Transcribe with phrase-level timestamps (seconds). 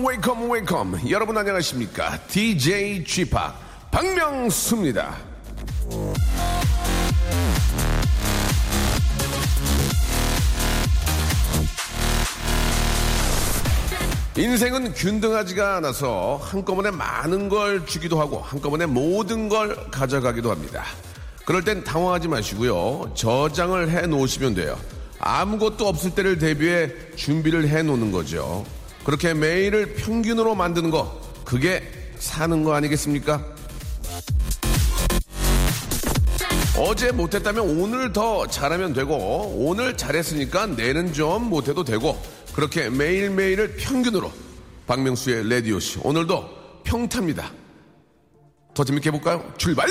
[0.00, 1.10] Welcome, welcome.
[1.10, 2.18] 여러분 안녕하십니까?
[2.28, 3.36] DJ Chip
[3.90, 5.27] 박명수입니다.
[14.38, 20.84] 인생은 균등하지가 않아서 한꺼번에 많은 걸 주기도 하고 한꺼번에 모든 걸 가져가기도 합니다.
[21.44, 23.14] 그럴 땐 당황하지 마시고요.
[23.16, 24.78] 저장을 해 놓으시면 돼요.
[25.18, 28.64] 아무것도 없을 때를 대비해 준비를 해 놓는 거죠.
[29.02, 31.82] 그렇게 매일을 평균으로 만드는 거, 그게
[32.20, 33.44] 사는 거 아니겠습니까?
[36.76, 39.16] 어제 못했다면 오늘 더 잘하면 되고,
[39.56, 42.16] 오늘 잘했으니까 내일은 좀 못해도 되고,
[42.58, 44.32] 그렇게 매일매일을 평균으로
[44.88, 47.52] 박명수의 레디오씨 오늘도 평타입니다.
[48.74, 49.54] 더 재밌게 해볼까요?
[49.56, 49.86] 출발!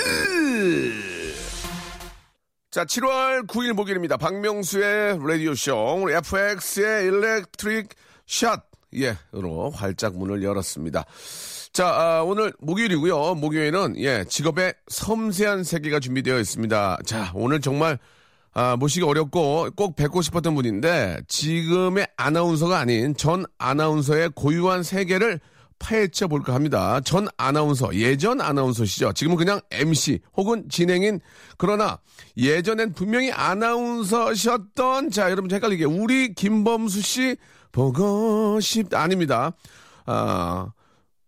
[2.69, 4.17] 자, 7월 9일 목요일입니다.
[4.17, 5.95] 박명수의 라디오쇼.
[5.95, 7.87] 오늘 FX의 일렉트릭
[8.25, 8.65] 샷.
[8.95, 11.05] 예, 으로 활짝 문을 열었습니다.
[11.71, 13.35] 자, 아, 오늘 목요일이고요.
[13.35, 16.97] 목요일은, 예, 직업의 섬세한 세계가 준비되어 있습니다.
[17.05, 17.97] 자, 오늘 정말
[18.59, 25.39] 아, 모시기 어렵고 꼭 뵙고 싶었던 분인데 지금의 아나운서가 아닌 전 아나운서의 고유한 세계를
[25.77, 26.99] 파헤쳐 볼까 합니다.
[27.02, 29.14] 전 아나운서, 예전 아나운서시죠.
[29.14, 31.19] 지금은 그냥 MC 혹은 진행인
[31.59, 31.99] 그러나
[32.36, 37.38] 예전엔 분명히 아나운서셨던 자, 여러분 헷갈리게 우리 김범수 씨
[37.71, 39.52] 보고 싶 아닙니다.
[40.08, 40.71] 아,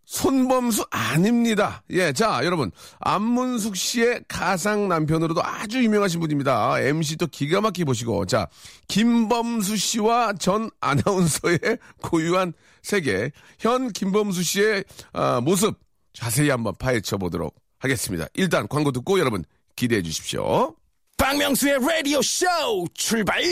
[0.09, 1.83] 손범수 아닙니다.
[1.91, 2.71] 예, 자, 여러분.
[2.99, 6.79] 안문숙 씨의 가상 남편으로도 아주 유명하신 분입니다.
[6.79, 8.25] MC도 기가 막히게 보시고.
[8.25, 8.47] 자,
[8.87, 11.59] 김범수 씨와 전 아나운서의
[12.01, 13.31] 고유한 세계.
[13.59, 14.83] 현 김범수 씨의
[15.13, 15.79] 아, 모습
[16.11, 18.25] 자세히 한번 파헤쳐 보도록 하겠습니다.
[18.33, 19.45] 일단 광고 듣고 여러분
[19.75, 20.73] 기대해 주십시오.
[21.17, 22.47] 박명수의 라디오 쇼
[22.95, 23.43] 출발!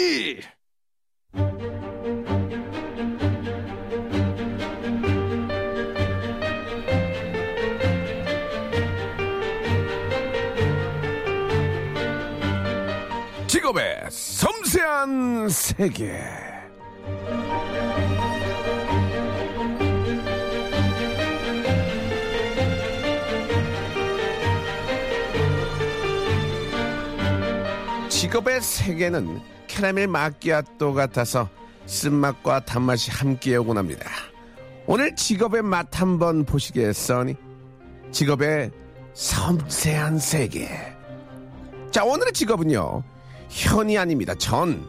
[13.67, 16.21] 직업의 섬세한 세계.
[28.07, 31.49] 직업의 세계는 캐러멜 마끼아또 같아서
[31.87, 34.09] 쓴맛과 단맛이 함께 오곤 합니다.
[34.85, 37.35] 오늘 직업의 맛 한번 보시겠어니?
[38.11, 38.71] 직업의
[39.13, 40.69] 섬세한 세계.
[41.91, 43.16] 자, 오늘의 직업은요.
[43.49, 44.33] 현이 아닙니다.
[44.35, 44.85] 전.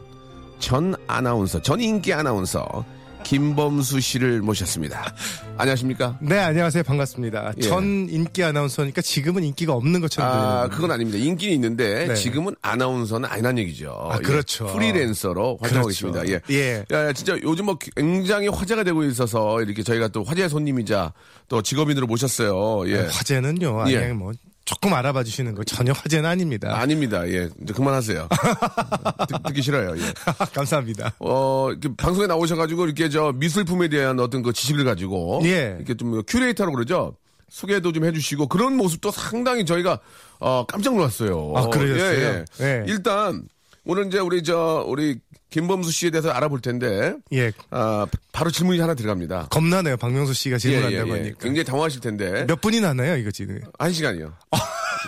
[0.58, 2.84] 전 아나운서, 전 인기 아나운서
[3.22, 5.14] 김범수 씨를 모셨습니다.
[5.56, 6.18] 안녕하십니까?
[6.20, 6.82] 네, 안녕하세요.
[6.82, 7.52] 반갑습니다.
[7.58, 7.60] 예.
[7.60, 11.18] 전 인기 아나운서니까 지금은 인기가 없는 것처럼 아, 그건 아닙니다.
[11.18, 12.14] 인기는 있는데 네.
[12.14, 14.08] 지금은 아나운서는 아니란 얘기죠.
[14.10, 14.22] 아, 예.
[14.22, 14.66] 그렇죠.
[14.68, 16.08] 프리랜서로 활동하고 그렇죠.
[16.08, 16.28] 있습니다.
[16.28, 16.40] 예.
[16.56, 16.84] 예.
[16.92, 21.12] 야, 야, 진짜 요즘 뭐 굉장히 화제가 되고 있어서 이렇게 저희가 또 화제 손님이자
[21.48, 22.88] 또 직업인으로 모셨어요.
[22.88, 23.08] 예.
[23.10, 23.84] 화제는요.
[23.88, 24.00] 예.
[24.00, 24.32] 그냥 뭐
[24.68, 26.78] 조금 알아봐 주시는 거 전혀 화제는 아닙니다.
[26.78, 27.26] 아닙니다.
[27.26, 27.48] 예.
[27.62, 28.28] 이제 그만하세요.
[29.26, 29.96] 듣, 듣기 싫어요.
[29.96, 30.12] 예.
[30.52, 31.14] 감사합니다.
[31.20, 35.74] 어, 이렇게 방송에 나오셔가지고 이렇게 저 미술품에 대한 어떤 그 지식을 가지고 예.
[35.78, 37.16] 이렇게 좀 큐레이터라고 그러죠.
[37.48, 40.00] 소개도 좀 해주시고 그런 모습도 상당히 저희가
[40.38, 41.54] 어, 깜짝 놀랐어요.
[41.56, 42.20] 아, 그러셨어요?
[42.20, 42.64] 예, 예.
[42.66, 42.84] 예.
[42.86, 43.48] 일단
[43.88, 45.18] 오늘 이제 우리 저 우리
[45.48, 47.52] 김범수 씨에 대해서 알아볼 텐데 예.
[47.70, 49.48] 아, 바로 질문이 하나 들어갑니다.
[49.50, 49.96] 겁나네요.
[49.96, 51.20] 박명수 씨가 예, 질문한다고 예, 예.
[51.22, 51.38] 하니까.
[51.40, 53.58] 굉장히 당황하실 텐데 몇 분이나 나요, 이거 지금?
[53.78, 54.30] 한 시간이요.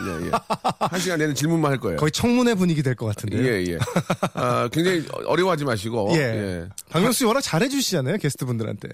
[0.07, 0.31] 예, 예.
[0.79, 1.99] 한 시간 내는 질문만 할 거예요.
[1.99, 3.45] 거의 청문회 분위기 될 것 같은데요.
[3.45, 3.79] 예, 예.
[4.33, 6.13] 아, 굉장히 어려워하지 마시고.
[6.15, 6.19] 예.
[6.19, 6.69] 예.
[6.89, 8.89] 박명수 씨 워낙 잘해주시잖아요, 게스트분들한테.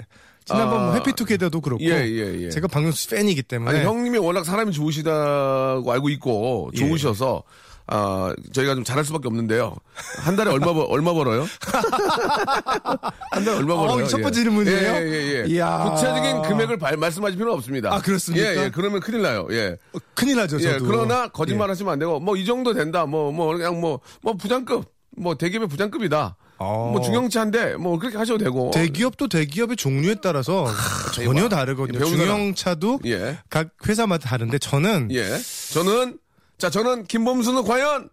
[0.46, 1.84] 지난번 뭐 아, 해피투게더도 그렇고.
[1.84, 2.50] 예, 예, 예.
[2.50, 3.78] 제가 박명수 씨 팬이기 때문에.
[3.78, 6.78] 아니 형님이 워낙 사람이 좋으시다고 알고 있고 예.
[6.78, 7.44] 좋으셔서
[7.88, 9.76] 아 저희가 좀 잘할 수밖에 없는데요.
[10.18, 11.46] 한 달에 얼마 벌 얼마 벌어요?
[13.30, 14.06] 한 달에 얼마 어, 벌어요?
[14.08, 14.76] 첫 번째 질문이에요?
[14.94, 15.44] 예, 예, 예.
[15.48, 15.60] 예.
[15.90, 17.94] 구체적인 금액을 발- 말씀하실 필요는 없습니다.
[17.94, 18.46] 아, 그렇습니까?
[18.46, 18.70] 예, 예.
[18.70, 19.46] 그러면 큰일 나요.
[19.50, 19.76] 예.
[19.92, 20.72] 어, 큰일 나죠, 예.
[20.72, 20.84] 저도.
[20.86, 23.06] 그러나 거짓말 하시면 안 되고 뭐 이 정도 된다.
[23.06, 24.84] 뭐 뭐 그냥 뭐 뭐 부장급
[25.16, 26.36] 뭐 대기업의 부장급이다.
[26.58, 26.90] 어.
[26.92, 28.70] 뭐 중형차인데 뭐 그렇게 하셔도 되고.
[28.72, 30.66] 대기업도 대기업의 종류에 따라서
[31.14, 31.98] 전혀 이거 다르거든요.
[32.04, 32.16] 사람.
[32.16, 33.38] 중형차도 예.
[33.50, 35.38] 각 회사마다 다른데 저는 예.
[35.72, 36.18] 저는
[36.58, 38.08] 자 저는 김범수는 과연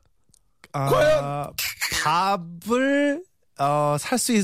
[0.74, 1.52] 아, 과연?
[2.04, 3.24] 밥을
[3.60, 4.44] 어, 살 수 있,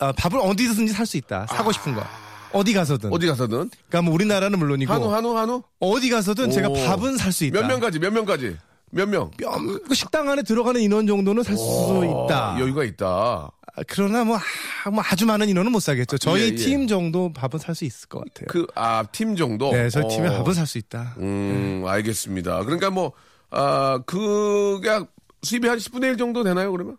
[0.00, 1.46] 어, 밥을 어디든지 살 수 있다.
[1.46, 2.04] 사고 싶은 거.
[2.52, 3.12] 어디 가서든.
[3.12, 6.74] 어디 가서든 그러니까 뭐 우리나라는 물론이고 한우 한우 한우 어디 가서든 제가 오.
[6.74, 7.60] 밥은 살 수 있다.
[7.60, 8.56] 몇 명까지 몇 명까지
[8.92, 9.30] 몇 명?
[9.32, 9.50] 뼈-
[9.88, 12.56] 그 식당 안에 들어가는 인원 정도는 살 수 있다.
[12.60, 13.50] 여유가 있다.
[13.76, 14.38] 아, 그러나 뭐,
[14.84, 16.16] 아, 뭐 아주 많은 인원은 못 사겠죠.
[16.18, 16.54] 저희 예, 예.
[16.54, 18.46] 팀 정도 밥은 살 수 있을 것 같아요.
[18.48, 19.70] 그, 아, 팀 정도?
[19.72, 20.38] 네, 저희 팀에 어.
[20.38, 21.14] 밥은 살 수 있다.
[21.18, 22.64] 음, 알겠습니다.
[22.64, 23.12] 그러니까 뭐,
[23.50, 24.88] 아, 그게
[25.42, 26.96] 수입이 한 10분의 1 정도 되나요, 그러면?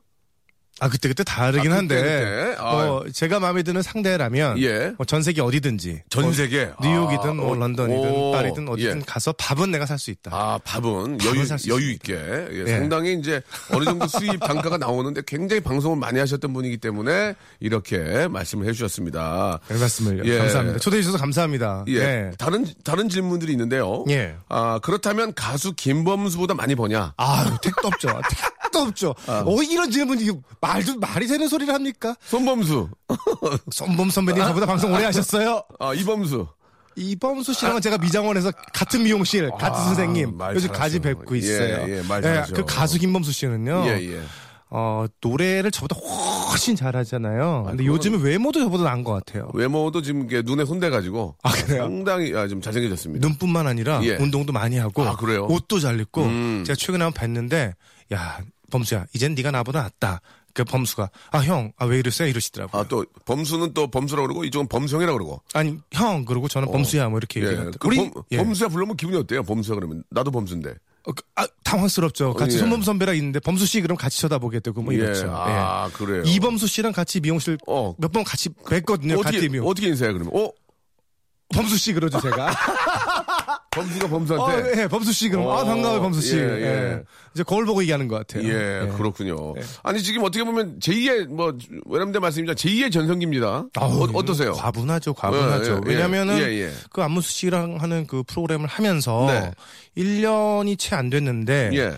[0.80, 2.56] 아 그때 그때 다르긴 아, 그때, 한데 그때?
[2.60, 2.72] 아.
[2.86, 4.94] 뭐 제가 마음에 드는 상대라면 예.
[4.98, 6.70] 뭐 전 세계 어디든지 전뭐 세계?
[6.82, 9.02] 뉴욕이든 아, 뭐 어, 런던이든 오, 파리든 어디든 예.
[9.06, 10.30] 가서 밥은 내가 살 수 있다.
[10.34, 11.92] 아, 밥은 밥은 여유, 살수 여유.
[11.94, 12.14] 있게.
[12.14, 12.66] 예, 예.
[12.78, 13.42] 상당히 이제
[13.74, 19.60] 어느 정도 수입 단가가 나오는데 굉장히 방송을 많이 하셨던 분이기 때문에 이렇게 말씀을 해주셨습니다.
[19.68, 20.38] 별 말씀을 예.
[20.38, 20.80] 감사합니다.
[20.80, 21.86] 초대해 주셔서 감사합니다.
[21.88, 22.00] 예.
[22.00, 22.32] 네.
[22.38, 24.04] 다른, 다른 질문들이 있는데요.
[24.10, 24.36] 예.
[24.50, 27.14] 아, 그렇다면 가수 김범수보다 많이 버냐?
[27.18, 28.08] 아유 택도 없죠.
[28.62, 29.16] 택도 없죠.
[29.28, 30.32] 어 이런 질문 이게
[30.68, 32.16] 말도 말이 되는 소리를 합니까?
[32.26, 32.90] 손범수.
[33.72, 35.64] 손범 선배님 저보다 방송 오래 하셨어요.
[35.80, 36.48] 아, 이범수.
[36.96, 40.72] 이범수 씨랑은 제가 미장원에서 같은 미용실, 같은 선생님 말 요즘.
[40.72, 41.86] 가지 뵙고 예, 있어요.
[41.96, 42.54] 예, 말 잘하셔.
[42.56, 43.84] 그 가수 김범수 씨는요.
[43.86, 44.22] 예, 예.
[44.70, 45.96] 어, 노래를 저보다
[46.50, 47.66] 훨씬 잘하잖아요.
[47.68, 49.50] 근데 그거는- 요즘은 외모도 저보다 나은 것 같아요.
[49.54, 51.36] 외모도 지금 이게 눈에 손대가지고.
[51.44, 51.84] 아, 그래요?
[51.84, 53.26] 상당히 아, 좀 잘생겨졌습니다.
[53.28, 54.16] 눈뿐만 아니라 예.
[54.16, 55.46] 운동도 많이 하고 아, 그래요?
[55.50, 56.64] 옷도 잘 입고 음.
[56.66, 57.74] 제가 최근에 한번 뵀는데
[58.14, 58.40] 야
[58.72, 60.20] 범수야 이젠 네가 나보다 낫다.
[60.58, 62.82] 그 범수가 아 형 아 왜 이러세요 이러시더라고요.
[62.82, 65.42] 아, 또, 범수는 또 범수라고 그러고, 이쪽은 범수형이라고 그러고.
[65.54, 67.46] 아니 형 그러고 저는 범수야 뭐 이렇게 예.
[67.46, 68.38] 얘기를 그 우리 범, 예.
[68.38, 69.44] 범수야 불러면 기분이 어때요?
[69.44, 70.04] 범수야 그러면.
[70.10, 70.72] 나도 범수인데.
[71.06, 72.34] 어, 그, 아, 당황스럽죠.
[72.34, 72.60] 같이 예.
[72.60, 74.98] 손범 선배랑 있는데 범수 씨 그럼 같이 쳐다보게 되고 뭐 예.
[74.98, 75.30] 이렇죠.
[75.32, 76.24] 아, 그래요.
[76.26, 76.30] 예.
[76.32, 77.94] 이범수 씨랑 같이 미용실 어.
[77.98, 79.22] 몇 번 같이 뵀거든요.
[79.22, 79.68] 같이 어떻게, 미용.
[79.68, 80.34] 어떻게 인사해, 그러면?
[80.36, 80.50] 어?
[81.54, 82.50] 범수 씨 그러죠 제가.
[83.78, 84.82] 범수가 어, 범수한테?
[84.82, 86.38] 예, 범수 씨 그럼 어, 아 반가워요 범수 씨.
[86.38, 87.04] 예, 예, 예.
[87.34, 88.48] 이제 거울 보고 얘기하는 것 같아요.
[88.48, 89.54] 예, 그렇군요.
[89.84, 93.66] 아니, 지금 어떻게 보면 제2의, 뭐, 외람된 말씀이지만 제2의 전성기입니다.
[93.76, 94.54] 아우, 어, 어떠세요?
[94.54, 95.82] 과분하죠, 과분하죠.
[95.86, 96.72] 예, 예, 왜냐면은 예, 예.
[96.92, 99.52] 그 안무수 씨랑 하는 그 프로그램을 하면서 네.
[100.02, 101.94] 1년이 채 안 됐는데 예.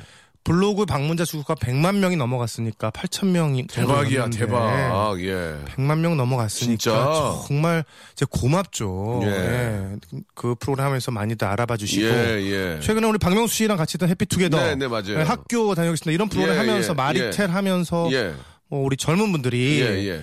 [0.50, 5.22] 블로그 방문자 수가 100만 명이 넘어갔으니까 8천 명이 대박이야, 대박.
[5.22, 5.56] 예.
[5.66, 7.46] 100만 명 넘어갔으니까 진짜?
[7.48, 9.20] 정말 이제 고맙죠.
[9.26, 9.28] 예.
[9.28, 9.96] 예.
[10.34, 12.80] 그 프로그램 하면서 많이들 알아봐 주시고 예, 예.
[12.82, 15.20] 최근에 우리 박명수 씨랑 같이 했던 해피투게더 네, 네, 맞아요.
[15.20, 18.34] 예, 학교 다녀오겠습니다 이런 프로그램 예, 하면서 예, 마리텔 하면서 예.
[18.70, 20.20] 뭐 우리 젊은 분들이.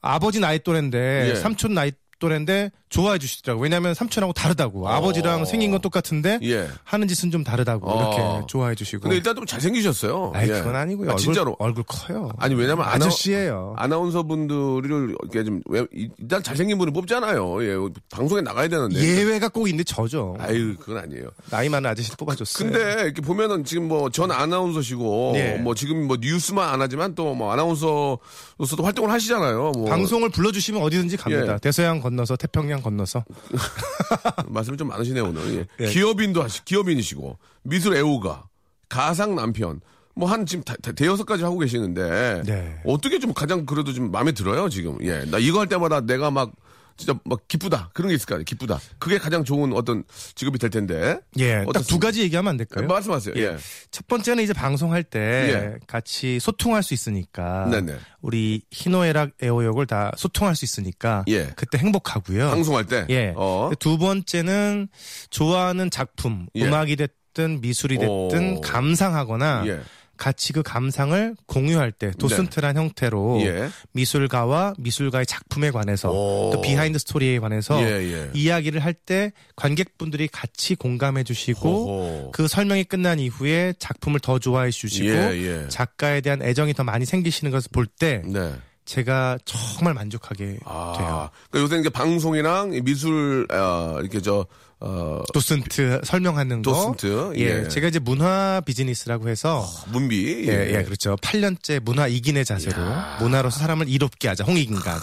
[0.00, 1.34] 아버지 나이 또래인데 예.
[1.34, 1.90] 삼촌 나이
[2.20, 3.62] 또래인데 좋아해 주시더라고요.
[3.62, 4.88] 왜냐하면 삼촌하고 다르다고.
[4.88, 6.68] 아버지랑 생긴 건 똑같은데 예.
[6.84, 7.98] 하는 짓은 좀 다르다고 어.
[8.38, 9.02] 이렇게 좋아해 주시고.
[9.02, 10.32] 근데 일단 좀 잘생기셨어요.
[10.34, 10.52] 아이, 예.
[10.52, 11.08] 그건 아니고요.
[11.10, 11.56] 아, 얼굴, 진짜로.
[11.58, 12.30] 얼굴 커요.
[12.38, 13.74] 아니, 왜냐면 아나- 아저씨예요.
[13.76, 17.64] 아나운서 분들을 이렇게 좀, 왜- 일단 잘생긴 분을 뽑잖아요.
[17.64, 17.74] 예.
[18.10, 18.98] 방송에 나가야 되는데.
[19.00, 20.36] 예외가 꼭 있는데 저죠.
[20.38, 21.28] 아유, 그건 아니에요.
[21.50, 22.70] 나이 많은 아저씨를 뽑아줬어요.
[22.70, 25.54] 근데 이렇게 보면은 지금 뭐 전 아나운서시고 예.
[25.58, 29.72] 뭐 지금 뭐 뉴스만 안 하지만 또 뭐 아나운서로서도 활동을 하시잖아요.
[29.74, 31.54] 뭐 방송을 불러주시면 어디든지 갑니다.
[31.54, 31.58] 예.
[31.58, 33.24] 대서양 건너서 태평양 건너서.
[34.46, 35.42] 말씀이 좀 많으시네요 오늘.
[35.56, 35.66] 예.
[35.80, 35.86] 예.
[35.90, 38.44] 기업인도 하시 기업인이시고 미술 애호가
[38.88, 39.80] 가상 남편
[40.14, 42.80] 뭐 한 지금 다- 다- 대여섯 가지 하고 계시는데 네.
[42.86, 44.96] 어떻게 좀 가장 그래도 좀 마음에 들어요 지금.
[45.02, 45.24] 예.
[45.24, 46.52] 나 이거 할 때마다 내가 막
[46.96, 48.44] 진짜 막 기쁘다 그런 게 있을 거 아니에요.
[48.44, 48.80] 기쁘다.
[48.98, 50.04] 그게 가장 좋은 어떤
[50.34, 51.18] 직업이 될 텐데.
[51.38, 51.98] 예, 딱 두?
[51.98, 52.86] 가지 얘기하면 안 될까요?
[52.86, 53.34] 말씀하세요.
[53.36, 53.56] 예.
[53.90, 55.78] 첫 번째는 이제 방송할 때 예.
[55.86, 57.96] 같이 소통할 수 있으니까 네네.
[58.20, 61.50] 우리 희노애락 애호역을 다 소통할 수 있으니까 예.
[61.56, 62.50] 그때 행복하고요.
[62.50, 63.06] 방송할 때.
[63.10, 63.32] 예.
[63.36, 63.70] 어.
[63.78, 64.88] 두 번째는
[65.30, 66.66] 좋아하는 작품, 예.
[66.66, 68.60] 음악이 됐든 미술이 됐든 오.
[68.60, 69.80] 감상하거나 예.
[70.16, 73.68] 같이 그 감상을 공유할 때 도슨트란 형태로 예.
[73.92, 76.50] 미술가와 미술가의 작품에 관해서 오.
[76.52, 78.30] 또 behind story에 관해서 예, 예.
[78.34, 82.30] 이야기를 할 때 관객분들이 같이 공감해 주시고 호호.
[82.32, 85.68] 그 설명이 끝난 이후에 작품을 더 좋아해 주시고 예, 예.
[85.68, 88.52] 작가에 대한 애정이 더 많이 생기시는 것을 볼때 네.
[88.84, 91.30] 제가 정말 만족하게 아, 돼요.
[91.50, 94.46] 그러니까 요새 이제 방송이랑 이 미술 어, 이렇게 저
[94.86, 96.72] 어, 도슨트 설명하는 거.
[96.72, 97.64] 도슨트, 예.
[97.64, 97.68] 예.
[97.68, 101.16] 제가 이제 문화 비즈니스라고 해서 문비 예, 예, 그렇죠.
[101.16, 102.76] 8년째 문화 이긴의 자세로
[103.20, 104.44] 문화로서 사람을 이롭게 하자.
[104.44, 105.00] 홍익인간.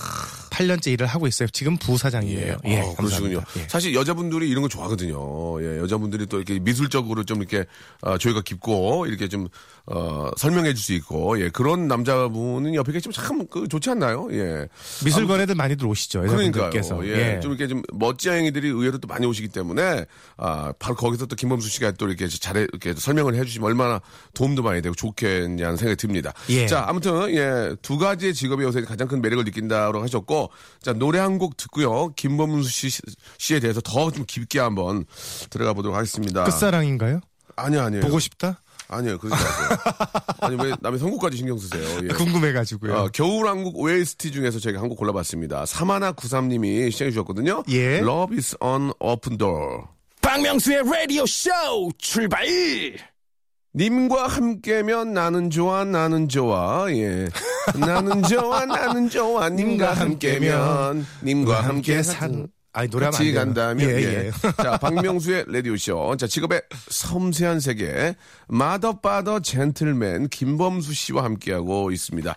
[0.51, 1.47] 8년째 일을 하고 있어요.
[1.49, 2.57] 지금 부사장이에요.
[2.65, 3.41] 예, 어, 그러시군요.
[3.57, 3.65] 예.
[3.67, 5.63] 사실 여자분들이 이런 거 좋아하거든요.
[5.63, 7.65] 예, 여자분들이 또 이렇게 미술적으로 좀 이렇게
[8.01, 9.47] 어, 조예가 깊고 이렇게 좀
[9.87, 14.27] 어, 설명해 줄 수 있고 예, 그런 남자분은 옆에 계시면 참 그, 좋지 않나요?
[14.31, 14.67] 예.
[15.05, 16.21] 미술관 애들 많이들 오시죠.
[16.21, 16.65] 그러니까요.
[16.73, 17.07] 여자분들께서.
[17.07, 17.39] 예.
[17.39, 20.05] 좀 이렇게 좀 멋지양이들이 의외로 또 많이 오시기 때문에
[20.37, 24.01] 아 바로 거기서 또 김범수 씨가 또 이렇게 잘해 이렇게 설명을 해 주시면 얼마나
[24.33, 26.33] 도움도 많이 되고 좋겠냐는 생각이 듭니다.
[26.49, 26.65] 예.
[26.67, 30.40] 자 아무튼 예 두 가지의 직업이 요새 가장 큰 매력을 느낀다고 하셨고
[30.81, 33.01] 자 노래 한 곡 듣고요 김범수 씨
[33.37, 35.05] 씨에 대해서 더 좀 깊게 한번
[35.49, 36.43] 들어가 보도록 하겠습니다.
[36.43, 37.21] 끝사랑인가요?
[37.55, 38.61] 아니요 아니요 보고 싶다?
[38.87, 39.77] 아니요 그러지 마세요.
[40.41, 41.99] 아니 왜 남의 선곡까지 신경 쓰세요?
[42.03, 42.07] 예.
[42.09, 42.93] 궁금해가지고요.
[42.93, 45.65] 어, 겨울왕국 OST 중에서 저희가 한 곡 골라봤습니다.
[45.65, 47.63] 사마나 구삼님이 시작해 주셨거든요.
[47.69, 47.99] 예.
[47.99, 49.83] Love is on open door.
[50.21, 51.49] 박명수의 라디오 쇼
[51.97, 52.45] 출발!
[53.73, 57.27] 님과 함께면 나는 좋아, 나는 좋아, 예.
[57.79, 62.47] 나는 좋아, 나는 좋아, 님과 함께면, 님과 함께 산.
[62.73, 63.33] 아니 노래하면 같이.
[63.33, 64.31] 간다면 예, 예, 예.
[64.63, 66.15] 자 박명수의 라디오 쇼.
[66.15, 68.15] 자 직업의 섬세한 세계
[68.47, 72.33] 마더바더 젠틀맨 김범수 씨와 함께하고 있습니다.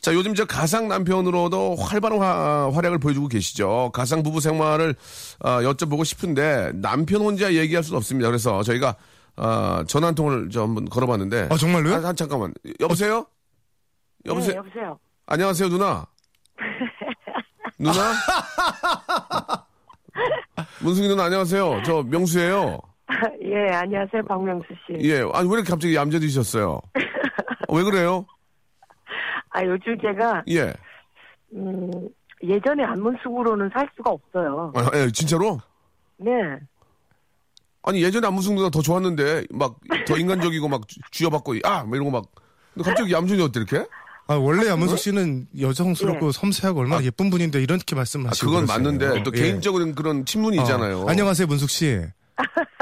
[0.00, 3.92] 자 요즘 저 가상 남편으로도 활발한 화- 활약을 보여주고 계시죠.
[3.94, 4.96] 가상 부부 생활을
[5.38, 8.28] 아, 여쭤보고 싶은데 남편 혼자 얘기할 수는 없습니다.
[8.28, 8.96] 그래서 저희가
[9.40, 11.48] 아, 전화 한 통을 저 한번 걸어봤는데.
[11.50, 11.94] 아, 정말로요?
[11.94, 13.24] 한, 한 잠깐만 여보세요?
[14.26, 14.52] 여보세요?
[14.52, 14.98] 네, 여보세요.
[15.26, 16.06] 안녕하세요 누나.
[17.78, 18.12] 누나?
[20.82, 21.82] 문승희 누나 안녕하세요.
[21.84, 22.80] 저 명수예요.
[23.42, 25.08] 예, 안녕하세요, 박명수 씨.
[25.08, 25.20] 예.
[25.32, 26.72] 아니 왜 이렇게 갑자기 얌전해지셨어요?
[26.72, 26.80] 어,
[27.76, 28.26] 왜 그래요?
[29.50, 30.74] 아, 요즘 제가, 예.
[31.54, 31.90] 음,
[32.42, 34.72] 예전에 안문숙으로는 살 수가 없어요.
[34.74, 35.58] 아, 예, 진짜로?
[36.18, 36.32] 네.
[37.82, 41.84] 아니 예전에 안무승 누나 더 좋았는데 막 더 인간적이고 막 쥐- 쥐어받고 아!
[41.84, 42.24] 막 이런 거 막.
[42.74, 43.86] 근데 갑자기 얌전해졌대 이렇게?
[44.26, 46.38] 아, 원래 양문석 씨는 여성스럽고 네.
[46.38, 48.82] 섬세하고 얼마나 예쁜 분인데 이렇게 아, 말씀하시고 그건 그러세요.
[48.84, 49.40] 맞는데 또 예.
[49.42, 50.62] 개인적인 그런 친분이 어.
[50.62, 51.04] 있잖아요.
[51.08, 52.00] 안녕하세요, 문숙 씨.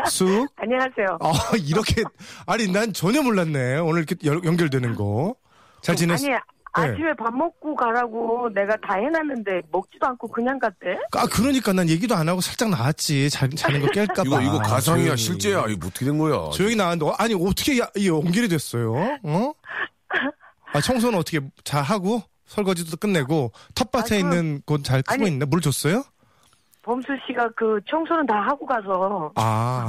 [0.08, 0.46] 쑥.
[0.56, 1.18] 안녕하세요.
[1.20, 1.32] 아,
[1.64, 2.02] 이렇게
[2.46, 3.78] 아니 난 전혀 몰랐네.
[3.78, 5.34] 오늘 이렇게 연- 연결되는 거.
[5.82, 6.26] 잘 지냈어?
[6.26, 6.36] 아니,
[6.82, 10.96] 아침에 밥 먹고 가라고 내가 다 해놨는데 먹지도 않고 그냥 갔대?
[11.16, 13.30] 아, 그러니까 난 얘기도 안 하고 살짝 나왔지.
[13.30, 14.22] 자, 자는 거 깰까 봐.
[14.22, 15.16] 이거 이거 가상이야 조용히.
[15.16, 16.50] 실제야 이거 어떻게 된 거야?
[16.50, 18.92] 조용히 나왔는데 어, 아니 어떻게 야, 이 연결이 됐어요?
[19.22, 19.52] 어?
[20.72, 25.28] 아, 청소는 어떻게 잘 하고 설거지도 끝내고 텃밭에 아, 그- 있는 곳 잘 크고 아니-
[25.32, 25.44] 있네.
[25.46, 26.04] 물 줬어요?
[26.82, 29.88] 범수 씨가 그 청소는 다 하고 가서 아,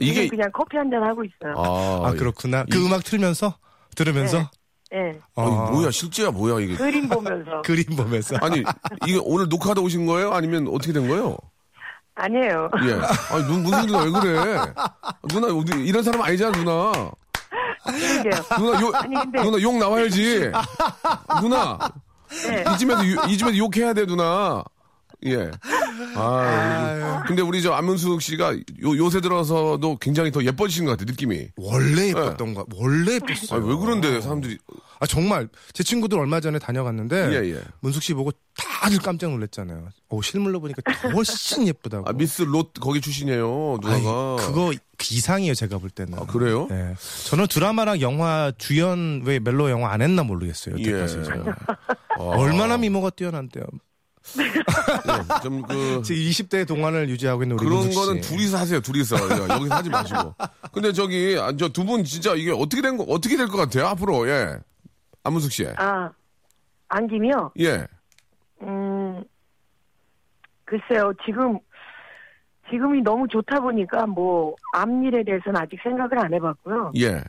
[0.00, 1.54] 이게 그냥 커피 한 잔 하고 있어요.
[1.58, 2.64] 아, 아 그렇구나.
[2.70, 3.58] 그 이- 음악 틀면서
[3.96, 4.50] 들으면서
[4.94, 4.98] 예.
[5.36, 6.76] 아니 어, 뭐야 실제야 뭐야 이게?
[6.76, 7.62] 그림 보면서.
[7.66, 8.36] 그림 보면서.
[8.40, 8.62] 아니
[9.06, 10.32] 이게 오늘 녹화하다 오신 거예요?
[10.32, 11.36] 아니면 어떻게 된 거예요?
[12.14, 12.70] 아니에요.
[12.86, 12.92] 예.
[13.34, 14.60] 아니 눈 무슨 누나 왜 그래?
[15.28, 16.92] 누나 어디 이런 사람 아니잖아 누나.
[17.84, 18.42] 그러게요.
[18.58, 20.50] 누나 욕 아니, 근데- 누나 욕 나와야지.
[21.40, 21.78] 누나
[22.46, 22.64] 네.
[22.72, 24.62] 이 집에서 유- 이 집에서 욕해야 돼 누나.
[25.26, 25.50] 예.
[26.16, 31.48] 아, 근데 우리 저 안문숙 씨가 요, 요새 들어서도 굉장히 더 예뻐지신 것 같아 느낌이.
[31.56, 32.66] 원래 예뻤던 거.
[32.74, 33.60] 원래 예뻤어요.
[33.60, 34.58] 아, 왜 그런데 사람들이
[35.00, 37.60] 아 정말 제 친구들 얼마 전에 다녀갔는데 예, 예.
[37.80, 39.88] 문숙 씨 보고 다들 깜짝 놀랐잖아요.
[40.10, 40.82] 오 실물로 보니까
[41.12, 42.08] 훨씬 예쁘다고.
[42.08, 44.36] 아, 미스 롯 거기 출신이에요 누나가.
[44.46, 46.18] 그거 그 이상이에요 제가 볼 때는.
[46.18, 46.66] 아, 그래요?
[46.70, 46.94] 네.
[47.28, 50.76] 저는 드라마랑 영화 주연 왜 멜로 영화 안 했나 모르겠어요.
[50.78, 50.82] 예.
[50.82, 51.56] 여태까지 제가.
[52.18, 52.22] 아.
[52.22, 53.64] 얼마나 미모가 뛰어난데요.
[54.38, 57.90] 예, 좀그 제 20대 동안을 유지하고 있는 우리 그런.
[57.90, 59.16] 거는 둘이서 하세요, 둘이서.
[59.16, 60.34] 야, 여기서 하지 마시고.
[60.72, 64.26] 근데 저기, 아, 저두 분 진짜 이게 어떻게 된 거, 어떻게 될 것 같아요, 앞으로,
[64.28, 64.56] 예.
[65.24, 65.66] 안문숙 씨.
[65.76, 66.10] 아,
[66.88, 67.52] 안김이요?
[67.60, 67.86] 예.
[68.62, 69.24] 음,
[70.64, 71.58] 글쎄요, 지금,
[72.70, 76.92] 지금이 너무 좋다 보니까 뭐, 앞일에 대해서는 아직 생각을 안 해봤고요.
[76.96, 77.22] 예.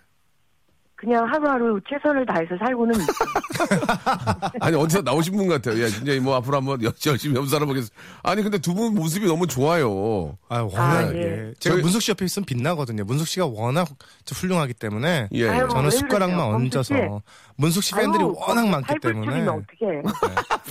[0.98, 3.80] 그냥 하루하루 최선을 다해서 살고는 있어요.
[4.62, 5.78] 아니, 어디서 나오신 분 같아요.
[5.82, 7.96] 예, 진짜 뭐 앞으로 한번 여- 열심히 한번 살아보겠습니다.
[8.24, 10.38] 아니, 근데 두 분 모습이 너무 좋아요.
[10.50, 11.18] 아, 워낙, 아, 예.
[11.50, 11.54] 예.
[11.60, 13.04] 제가 저희- 문숙 씨 옆에 있으면 빛나거든요.
[13.04, 13.88] 문숙 씨가 워낙
[14.34, 15.28] 훌륭하기 때문에.
[15.34, 15.50] 예.
[15.50, 17.00] 아유, 저는 왜 숟가락만 그러세요?
[17.04, 17.22] 얹어서.
[17.58, 19.26] 문숙 씨 팬들이 아유, 워낙 많기 때문에.
[19.32, 20.02] 줄이면 어떡해.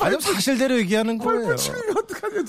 [0.00, 1.52] 아니, 사실대로 얘기하는 거예요.
[1.54, 2.43] 어떡하냐.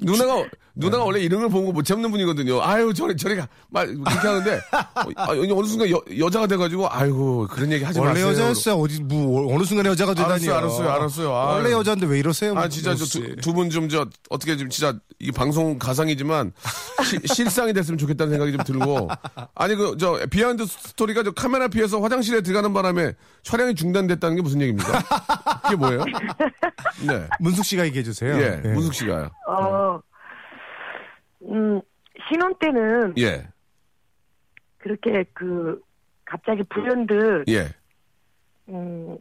[0.00, 0.44] 누나가,
[0.74, 2.62] 누나가 원래 이런 걸 보고 못 참는 분이거든요.
[2.62, 3.48] 아유, 저리, 저리 가.
[3.68, 7.98] 말, 그렇게 하는데, 어, 아, 어느 순간 여, 여자가 돼가지고, 아 이고, 그런 얘기 하지
[8.00, 8.28] 원래 마세요.
[8.28, 8.74] 여자였어요.
[8.76, 10.52] 어디, 뭐, 어느 순간에 여자가 되다니요.
[10.54, 11.36] 알았어요, 알았어요, 알았어요.
[11.36, 11.56] 아유.
[11.56, 12.54] 원래 여자인데 왜 이러세요?
[12.56, 12.94] 아 진짜?
[12.94, 16.52] 두 분 좀 저 어떻게 좀 진짜 이 방송 가상이지만
[17.04, 19.08] 시- 실상이 됐으면 좋겠다는 생각이 좀 들고
[19.54, 23.12] 아니 그 저 behind story가 저 카메라 피해서 화장실에 들어가는 바람에
[23.42, 25.02] 촬영이 중단됐다는 게 무슨 얘기입니까?
[25.64, 26.04] 그게 뭐예요?
[27.06, 27.26] 네.
[27.40, 28.40] 문숙 씨가 얘기해 주세요.
[28.40, 28.56] 예.
[28.68, 29.28] 문숙 씨가요.
[29.48, 30.00] 어,
[31.50, 31.80] 음,
[32.28, 33.46] 신혼 때는 예.
[34.78, 35.78] 그렇게 그,
[36.30, 37.68] 갑자기 불현듯, 예.
[38.68, 39.18] 음,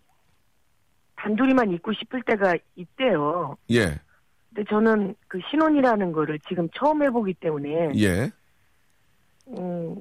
[1.16, 3.58] 단둘이만 있고 싶을 때가 있대요.
[3.72, 4.00] 예.
[4.54, 8.30] 근데 저는 그 신혼이라는 거를 지금 처음 해보기 때문에, 예.
[9.48, 9.96] 음,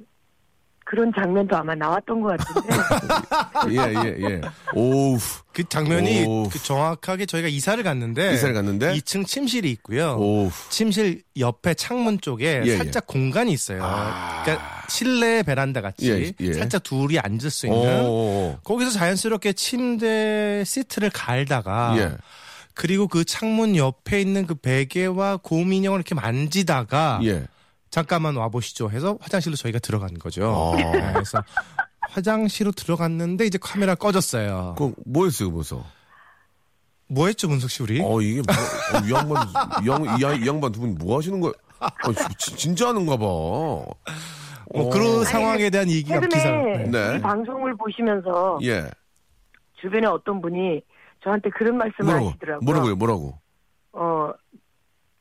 [0.85, 2.69] 그런 장면도 아마 나왔던 것 같은데,
[3.73, 4.41] 예, 예, 예.
[4.75, 5.17] 오우.
[5.55, 6.49] 그 장면이 오.
[6.51, 10.17] 그 정확하게 저희가 이사를 갔는데 이사를 갔는데 2층 침실이 있고요.
[10.19, 10.51] 오우.
[10.69, 13.83] 침실 옆에 창문 쪽에 예, 살짝 공간이 있어요.
[13.83, 14.43] 아.
[14.45, 16.53] 그러니까 실내 베란다 같이 예, 예.
[16.55, 18.59] 살짝 둘이 앉을 수 있는 오.
[18.65, 22.17] 거기서 자연스럽게 침대 시트를 갈다가 예.
[22.75, 27.47] 그리고 그 창문 옆에 있는 그 베개와 곰 인형을 이렇게 만지다가 예.
[27.91, 30.75] 잠깐만 와 보시죠 해서 화장실로 저희가 들어간 거죠.
[30.77, 30.77] 아.
[30.93, 31.43] 네, 그래서
[32.11, 34.75] 화장실로 들어갔는데 이제 카메라 꺼졌어요.
[34.79, 35.85] 그 뭐였어요, 그거서?
[37.11, 38.01] 뭐 했죠, 문석 씨 우리?
[38.03, 39.49] 어, 이게 뭐, 어, 이 양반,
[39.83, 41.53] 이, 양, 이, 양- 이 양반 두 분 뭐 하시는 거야?
[41.81, 41.89] 아,
[42.39, 43.25] 지- 진짜 하는가 봐.
[44.75, 46.43] 뭐 그런 상황에 대한 얘기가 기사.
[46.43, 47.17] 최근에 네.
[47.17, 48.85] 이 방송을 보시면서 예.
[49.81, 50.83] 주변에 어떤 분이
[51.23, 52.29] 저한테 그런 말씀을 뭐라고?
[52.29, 52.65] 하시더라고요.
[52.65, 52.97] 뭐라고요?
[52.97, 53.39] 뭐라고?
[53.93, 54.33] 어,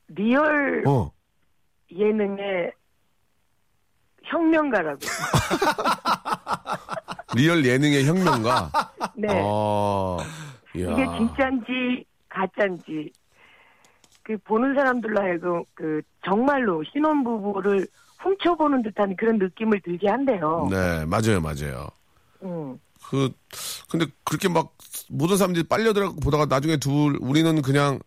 [0.08, 1.10] real 어.
[1.90, 2.72] 예능의
[4.24, 4.98] 혁명가라고.
[7.34, 8.70] real 예능의 혁명가.
[9.16, 9.28] 네.
[9.30, 10.18] 어.
[10.76, 10.92] 이야.
[10.92, 13.12] 이게 진짜인지 가짜인지
[14.22, 17.86] 그 보는 사람들로 하여금 그 정말로 신혼부부를
[18.20, 20.68] 훔쳐보는 듯한 그런 느낌을 들게 한대요.
[20.70, 21.86] 네, 맞아요, 맞아요.
[22.42, 22.78] 음.
[23.10, 23.30] 그
[23.90, 24.74] 근데 그렇게 막
[25.08, 27.98] 모든 사람들이 빨려 들어 보다가 나중에 둘 우리는 그냥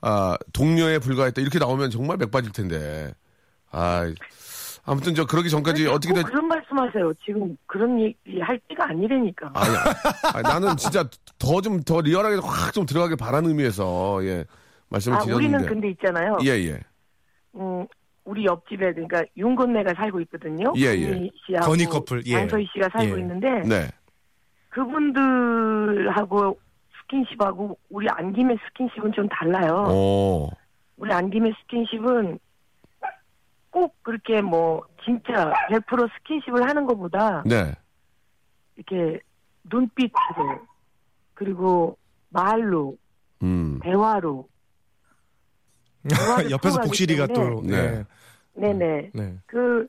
[0.00, 3.12] 아 동료에 불과했다 이렇게 나오면 정말 맥 빠질 텐데
[3.70, 4.12] 아
[4.84, 7.12] 아무튼 저 그러기 전까지 왜 어떻게 자꾸 된 그런 말씀하세요.
[7.24, 9.52] 지금 그런 얘기 할 때가 아니라니까.
[9.54, 9.76] 아니,
[10.34, 11.04] 아니, 나는 진짜
[11.38, 14.44] 더 좀 더 리얼하게 확 좀 들어가길 바라는 의미에서 예
[14.88, 16.38] 말씀을 아, 우리는 드렸는데 근데 있잖아요.
[16.44, 16.80] 예 예.
[17.54, 17.86] 음,
[18.28, 20.74] 우리 옆집에 그러니까 윤건네가 살고 있거든요.
[20.76, 21.08] 예, 예.
[21.08, 22.32] 건희 씨하고 건희 커플, 예.
[22.32, 23.20] 장서희 씨가 살고 예.
[23.22, 23.88] 있는데 네.
[24.68, 26.60] 그분들하고
[27.00, 29.86] 스킨십하고 우리 안김의 스킨십은 좀 달라요.
[29.88, 30.50] 오.
[30.98, 32.38] 우리 안김의 스킨십은
[33.70, 37.72] 꼭 그렇게 뭐 진짜 100% 스킨십을 하는 것보다 네.
[38.76, 39.20] 이렇게
[39.64, 40.66] 눈빛으로
[41.32, 41.96] 그리고
[42.28, 42.94] 말로
[43.42, 43.80] 음.
[43.82, 44.46] 대화로
[46.50, 47.62] 옆에서 복실이가 또.
[47.62, 47.90] 네.
[47.90, 48.04] 네.
[48.58, 49.34] 네네 네.
[49.46, 49.86] 그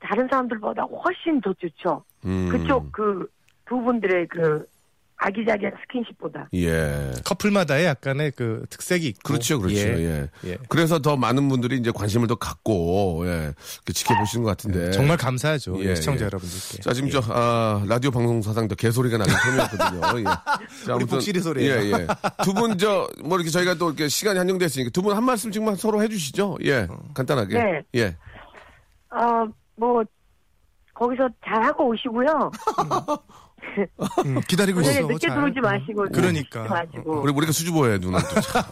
[0.00, 2.04] 다른 사람들보다 훨씬 더 좋죠.
[2.24, 2.48] 음.
[2.50, 4.66] 그쪽 그두 분들의 그
[5.20, 6.48] 아기자기한 스킨십보다.
[6.54, 7.12] 예.
[7.24, 9.20] 커플마다의 약간의 그 특색이 있고.
[9.24, 9.76] 그렇죠, 그렇죠.
[9.76, 10.28] 예.
[10.44, 10.56] 예.
[10.68, 13.52] 그래서 더 많은 분들이 이제 관심을 더 갖고 예,
[13.92, 14.92] 지켜보시는 것 같은데.
[14.92, 15.82] 정말 감사하죠.
[15.84, 16.26] 예, 시청자 예.
[16.26, 16.82] 여러분들께.
[16.82, 20.20] 자 지금 저 아, 라디오 방송 사상 더 개소리가 나는 셈이었거든요.
[20.20, 20.24] 예.
[20.86, 21.74] 자, 우리 복실이 소리예요.
[21.82, 22.06] 예, 예.
[22.44, 26.00] 두 분 저 뭐 이렇게 저희가 또 이렇게 시간이 한정됐으니까 두 분 한 말씀씩만 서로
[26.02, 26.58] 해주시죠.
[26.64, 27.54] 예, 간단하게.
[27.58, 27.82] 네.
[27.96, 28.16] 예.
[29.10, 30.04] 아, 뭐,
[30.94, 32.50] 거기서 잘하고 오시고요.
[34.26, 35.08] 음, 기다리고 저녁에 있어.
[35.08, 35.36] 늦게 잘.
[35.36, 36.04] 들어오지 마시고.
[36.12, 36.60] 그러니까.
[36.62, 37.20] 늦게 마시고.
[37.22, 38.62] 우리 우리가 수줍어해 누나 또 참.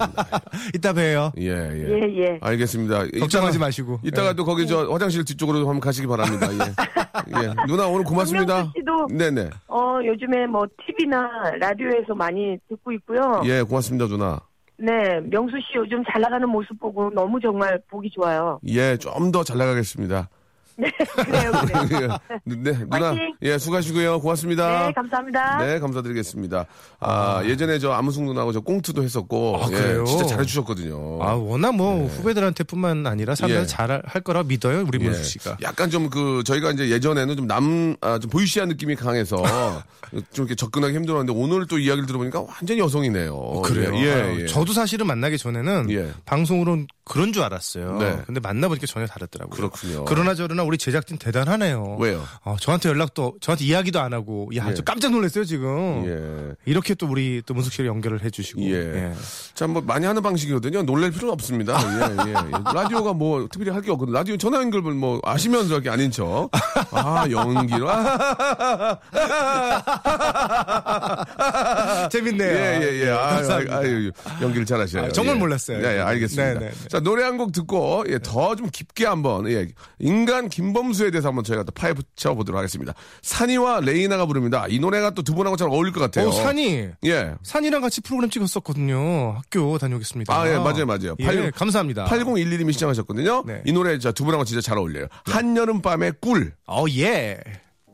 [0.75, 1.33] 이따 봬요.
[1.39, 1.89] 예, 예.
[1.89, 2.39] 예, 예.
[2.41, 3.07] 알겠습니다.
[3.21, 4.01] 걱정하지 이따가- 마시고.
[4.03, 4.33] 이따가 예.
[4.35, 6.49] 또 거기 저 화장실 뒤쪽으로 한번 가시기 바랍니다.
[6.53, 6.59] 예.
[7.49, 7.55] 예.
[7.67, 8.73] 누나 오늘 고맙습니다.
[8.77, 9.51] 씨도 네네.
[9.69, 11.29] 어, 요즘에 뭐, TV나
[11.61, 13.43] 라디오에서 많이 듣고 있고요.
[13.45, 14.41] 예, 고맙습니다, 누나.
[14.79, 18.61] 네, 명수 씨 요즘 잘 나가는 모습 보고 너무 정말 보기 좋아요.
[18.69, 20.29] 예, 좀 더 잘 나가겠습니다.
[20.79, 20.93] 네,
[21.25, 21.53] 그래요,
[21.89, 22.19] 그래요.
[22.47, 22.55] 예.
[22.55, 23.09] 네, 누나.
[23.09, 23.35] 화이팅!
[23.43, 24.21] 예, 수고하시고요.
[24.21, 24.87] 고맙습니다.
[24.87, 25.65] 네, 감사합니다.
[25.65, 26.67] 네, 감사드리겠습니다.
[27.01, 30.05] 아, 예전에 저 아무숙 누나하고 저 꽁트도 했었고, 아, 예, 그래요?
[30.05, 31.23] 진짜 잘해주셨거든요.
[31.23, 33.67] 아, 워낙 뭐 후배들한테 뿐만 아니라 사람들 예.
[33.67, 34.85] 잘할 거라 믿어요.
[34.87, 35.05] 우리 예.
[35.05, 35.57] 문수 씨가.
[35.63, 39.37] 약간 좀 그, 저희가 이제 예전에는 좀 남, 아, 좀 보이시한 느낌이 강해서
[40.33, 43.63] 좀 이렇게 접근하기 힘들었는데 오늘 또 이야기를 들어보니까 완전히 여성이네요.
[43.63, 43.95] 그래요.
[43.95, 44.47] 예, 예.
[44.47, 46.11] 저도 사실은 만나기 전에는 예.
[46.27, 47.99] 방송으로는 그런 줄 알았어요.
[47.99, 48.19] 네.
[48.27, 49.57] 근데 만나보니까 전혀 다르더라고요.
[49.57, 50.05] 그렇군요.
[50.07, 51.97] 그러나 저러나 우리 제작진 대단하네요.
[51.99, 52.23] 왜요?
[52.45, 54.75] 어, 저한테 연락도 저한테 이야기도 안 하고 야, 예.
[54.75, 56.05] 저 깜짝 놀랐어요 지금.
[56.07, 56.55] 예.
[56.71, 58.63] 이렇게 또 우리 또 문숙 씨를 연결을 해주시고.
[58.63, 59.13] 예.
[59.55, 60.83] 참, 뭐, 많이 하는 방식이거든요.
[60.83, 61.79] 놀랄 필요는 없습니다.
[61.81, 62.31] 예, 예.
[62.31, 62.35] 예.
[62.75, 64.17] 라디오가 뭐, 특별히 할 게 없거든요.
[64.17, 66.51] 라디오 전화 연결을 뭐, 아시면서 이렇게 아닌 척.
[66.91, 67.89] 아, 연기로.
[72.11, 72.51] 재밌네요.
[72.51, 73.09] 예, 예, 예.
[73.11, 73.77] 아유, 감사합니다.
[73.77, 74.11] 아유, 아유,
[74.43, 75.05] 연기를 잘 하셔요.
[75.05, 75.39] 아, 정말 예.
[75.39, 75.79] 몰랐어요.
[75.81, 76.59] 네, 예, 알겠습니다.
[76.59, 76.89] 네, 네, 네.
[76.89, 81.65] 자, 노래 한 곡 듣고, 예, 더좀 깊게 한번, 예, 인간 김범수에 대해서 한번 저희가
[81.65, 82.95] 또 파헤쳐 보도록 하겠습니다.
[83.23, 84.65] 산이와 레이나가 부릅니다.
[84.71, 86.29] 이 노래가 또 두 분하고 잘 어울릴 것 같아요.
[86.29, 87.35] 어, 산이 예.
[87.43, 89.35] 산이랑 같이 프로그램 찍었었거든요.
[89.37, 90.33] 학교 다녀오겠습니다.
[90.35, 91.15] 아, 예, 맞아요, 맞아요.
[91.19, 92.07] 예, 팔- 감사합니다.
[92.07, 93.45] 8011님이 시청하셨거든요.
[93.47, 93.61] 네.
[93.67, 95.07] 이 노래 자, 두 분하고 진짜 잘 어울려요.
[95.25, 96.53] 한여름밤의 꿀.
[96.67, 97.39] 어, 예.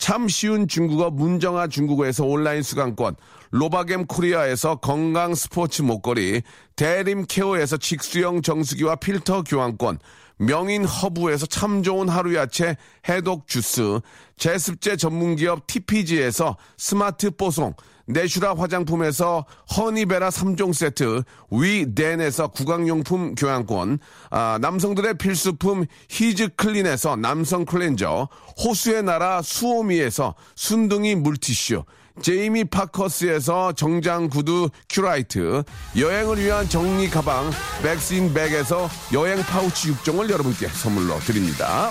[0.00, 3.16] 참 쉬운 중국어 문정아 중국어에서 온라인 수강권,
[3.50, 6.40] 로바겜 코리아에서 건강 스포츠 목걸이,
[6.74, 9.98] 대림 케어에서 직수형 정수기와 필터 교환권,
[10.38, 12.78] 명인 허브에서 참 좋은 하루 야채
[13.10, 14.00] 해독 주스,
[14.38, 17.74] 제습제 전문기업 TPG에서 스마트 뽀송,
[18.12, 19.46] 내슈라 화장품에서
[19.76, 23.98] 허니베라 3종 세트, 위덴에서 구강용품 교환권,
[24.30, 28.28] 아, 남성들의 필수품 히즈 클린에서 남성 클렌저,
[28.64, 31.84] 호수의 나라 수오미에서 순둥이 물티슈,
[32.22, 35.62] 제이미 파커스에서 정장 구두 큐라이트,
[35.96, 37.50] 여행을 위한 정리 가방
[37.82, 41.90] 백스인 백에서 여행 파우치 6종을 여러분께 선물로 드립니다.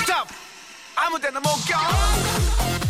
[0.00, 0.26] Stop!
[0.96, 2.89] 아무 데나 못 껴!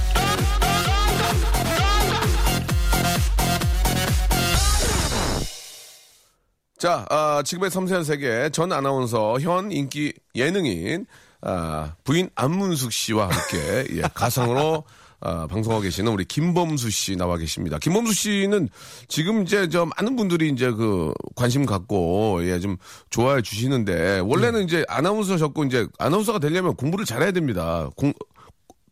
[6.80, 11.04] 자, 아, 지금의 섬세한 세계 전 아나운서 현 인기 예능인
[11.42, 14.84] 아, 부인 안문숙 씨와 함께 예, 가상으로
[15.20, 17.78] 아, 방송하고 계시는 우리 김범수 씨 나와 계십니다.
[17.78, 18.70] 김범수 씨는
[19.08, 22.78] 지금 이제 저 많은 분들이 이제 그 관심 갖고 예, 좀
[23.10, 27.90] 좋아해 주시는데 원래는 이제 아나운서셨고 이제 아나운서가 되려면 공부를 잘해야 됩니다.
[27.94, 28.14] 공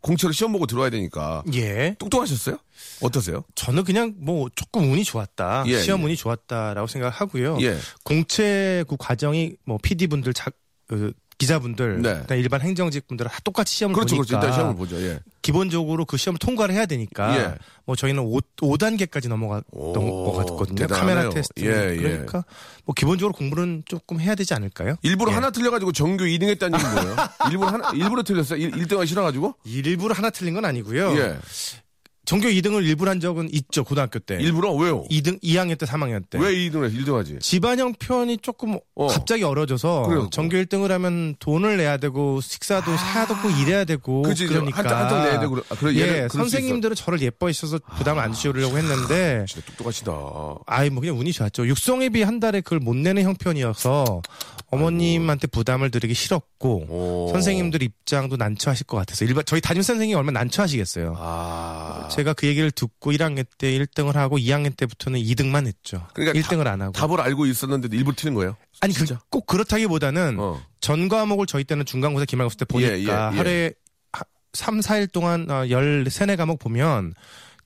[0.01, 1.43] 공채로 시험 보고 들어와야 되니까.
[1.55, 1.97] 예.
[1.99, 2.59] 똑똑하셨어요?
[3.03, 3.45] 어떠세요?
[3.55, 5.65] 저는 그냥 뭐 조금 운이 좋았다.
[5.67, 6.05] 예, 시험 예.
[6.07, 7.59] 운이 좋았다라고 생각하고요.
[7.63, 7.77] 예.
[8.05, 10.55] 공채 그 과정이 뭐 PD분들 작
[10.87, 12.25] 그, 기자분들, 네.
[12.37, 14.33] 일반 행정직 분들 다 똑같이 시험을 그렇죠, 그렇죠.
[14.33, 15.01] 보니까 일단 시험을 보죠.
[15.01, 15.21] 예.
[15.41, 17.55] 기본적으로 그 시험을 통과를 해야 되니까 예.
[17.85, 20.77] 뭐 저희는 5, 5단계까지 넘어갔던 오, 것 같거든요.
[20.77, 21.15] 대단하네요.
[21.15, 21.65] 카메라 테스트.
[21.65, 21.97] 예, 예.
[21.97, 22.45] 그러니까
[22.85, 24.97] 뭐 기본적으로 공부는 조금 해야 되지 않을까요?
[25.03, 25.37] 일부러 예.
[25.37, 27.17] 하나 틀려가지고 정규 2등 했다는 얘기 뭐예요?
[27.53, 28.61] 일부러 하나, 일부러 틀렸어요?
[28.61, 29.55] 1, 1등하기 싫어가지고?
[29.65, 31.15] 일부러 하나 틀린 건 아니고요.
[32.29, 32.31] 예.
[32.31, 34.37] 전교 2등을 일부러 한 적은 있죠 고등학교 때.
[34.41, 34.73] 일부러?
[34.73, 35.05] 왜요?
[35.11, 36.39] 2등 2학년 때 3학년 때.
[36.39, 37.39] 왜 2등을, 1등 하지?
[37.41, 39.07] 집안 형편이 조금 어.
[39.07, 40.29] 갑자기 어려져서 그래요.
[40.31, 45.41] 전교 1등을 하면 돈을 내야 되고 식사도 사야 되고 일해야 되고 그치, 그러니까 한장 내야
[45.41, 45.59] 되고.
[45.71, 50.13] 아, 그래, 예, 선생님들은 저를 예뻐해 주셔서 부담을 안 주시려고 했는데 진짜 똑똑하시다.
[50.67, 51.67] 아이 뭐 그냥 운이 좋았죠.
[51.67, 54.23] 육성회비 한 달에 그걸 못 내는 형편이어서
[54.71, 57.29] 어머님한테 부담을 드리기 싫었고 오.
[57.33, 61.15] 선생님들 입장도 난처하실 것 같아서 일반 저희 담임 선생님이 얼마나 난처하시겠어요.
[61.19, 62.09] 아.
[62.19, 66.05] 제가 그 얘기를 듣고 1학년 때 1등을 하고 2학년 때부터는 2등만 했죠.
[66.15, 66.91] 그러니까 1등을 안 하고.
[66.93, 68.57] 답을 알고 있었는데도 일부러 틀린 거예요?
[68.81, 70.61] 아니 그, 꼭 그렇다기보다는 어.
[70.81, 73.11] 전 과목을 저희 때는 중간고사 기말고사 때 보니까 예, 예, 예.
[73.13, 73.73] 하루에
[74.53, 77.15] 3, 4일 동안 어, 13, 4과목 보면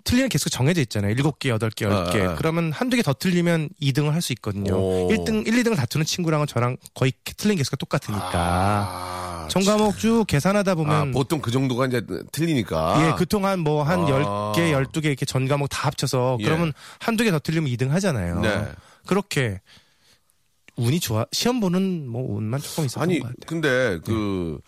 [0.04, 1.14] 틀리는 개수가 정해져 있잖아요.
[1.14, 2.20] 7개, 8개, 10개.
[2.26, 2.34] 아, 아.
[2.36, 4.74] 그러면 한두 개 더 틀리면 2등을 할 수 있거든요.
[4.74, 5.08] 오.
[5.10, 8.30] 1등, 1, 2등을 다투는 친구랑은 저랑 거의 틀린 개수가 똑같으니까.
[8.34, 9.48] 아.
[9.50, 13.08] 전 과목 쭉 계산하다 아, 보면 보통 그 정도가 이제 틀리니까.
[13.08, 14.52] 예, 그동안 뭐한 아.
[14.54, 16.44] 10개, 12개 이렇게 전 과목 다 합쳐서 예.
[16.44, 18.40] 그러면 한두 개 더 틀리면 2등 하잖아요.
[18.40, 18.68] 네.
[19.06, 19.60] 그렇게
[20.76, 23.46] 운이 좋아 시험 보는 뭐 운만 조금 있었던 아니, 것 같아요.
[23.46, 24.58] 근데 그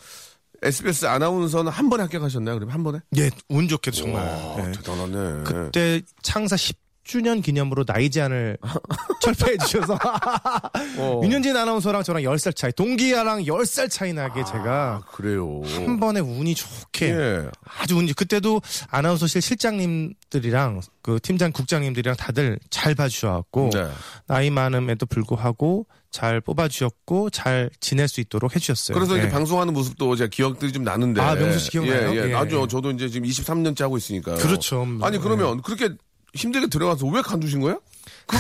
[0.64, 2.56] SBS 아나운서는 한 번에 합격하셨나요?
[2.56, 3.00] 그러면 한 번에?
[3.18, 4.26] 예, 운 좋게도 정말.
[4.26, 4.72] 와, 예.
[4.72, 5.44] 대단하네.
[5.44, 8.56] 그때 창사 10주년 기념으로 나이 제한을
[9.20, 9.98] 철폐해 주셔서
[10.98, 11.20] 어.
[11.22, 15.60] 윤현진 아나운서랑 저랑 10살 차이, 동기야랑 10살 차이 나게 제가 그래요.
[15.64, 17.46] 한 번에 운이 좋게 예.
[17.80, 23.86] 아주 운 그때도 아나운서실 실장님들이랑 그 팀장 국장님들이랑 다들 잘 봐주셔갖고 네.
[24.26, 28.94] 나이 많음에도 불구하고 잘 뽑아주셨고 잘 지낼 수 있도록 해주셨어요.
[28.94, 29.30] 그래서 이제 예.
[29.30, 31.20] 방송하는 모습도 제가 기억들이 좀 나는데.
[31.20, 32.10] 아, 명수 씨 기억나요?
[32.10, 32.28] 예, 예.
[32.28, 32.32] 예.
[32.32, 32.68] 나죠.
[32.68, 34.36] 저도 이제 지금 23년째 하고 있으니까.
[34.36, 34.86] 그렇죠.
[35.02, 35.88] 아니, 그러면 그렇게
[36.32, 37.78] 힘들게 들어가서 왜 간두신 거야?
[38.26, 38.36] 그,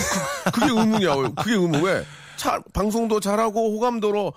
[0.52, 1.16] 그, 게 의문이야.
[1.34, 1.82] 그게 의문.
[1.82, 2.04] 왜?
[2.36, 4.32] 차, 방송도 잘하고 호감도로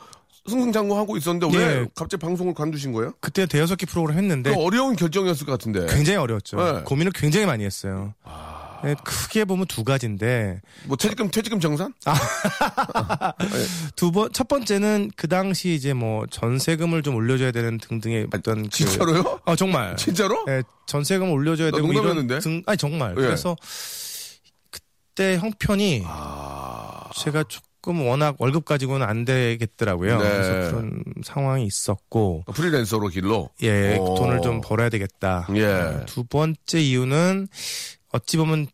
[0.49, 1.85] 승승장구하고 있었는데 왜 예.
[1.93, 3.13] 갑자기 방송을 관두신 거예요?
[3.19, 5.85] 그때 대여섯 개 프로그램 했는데 그 어려운 결정이었을 것 같은데.
[5.93, 6.57] 굉장히 어려웠죠.
[6.57, 6.81] 네.
[6.85, 8.15] 고민을 굉장히 많이 했어요.
[8.23, 8.56] 아.
[8.87, 11.93] 네, 크게 보면 두 가지인데 뭐 퇴직금, 퇴직금 정산?
[13.95, 19.39] 두번 첫 번째는 그 당시 이제 뭐 전세금을 좀 올려줘야 되는 등등의 어떤 그- 진짜로요?
[19.45, 20.43] 아 정말 진짜로?
[20.45, 22.39] 네, 전세금을 올려줘야 나 되고 이런 농담이었는데?
[22.39, 23.15] 등 아니 정말 예.
[23.15, 23.55] 그래서
[24.71, 27.09] 그때 형편이 아.
[27.15, 30.21] 제가 조금 워낙 월급 가지고는 안 되겠더라고요.
[30.21, 30.29] 네.
[30.29, 33.49] 그래서 그런 상황이 있었고 프리랜서로 길로?
[33.63, 34.15] 예 오.
[34.15, 35.47] 돈을 좀 벌어야 되겠다.
[35.55, 36.01] 예.
[36.05, 37.47] 두 번째 이유는
[38.13, 38.67] 어찌 보면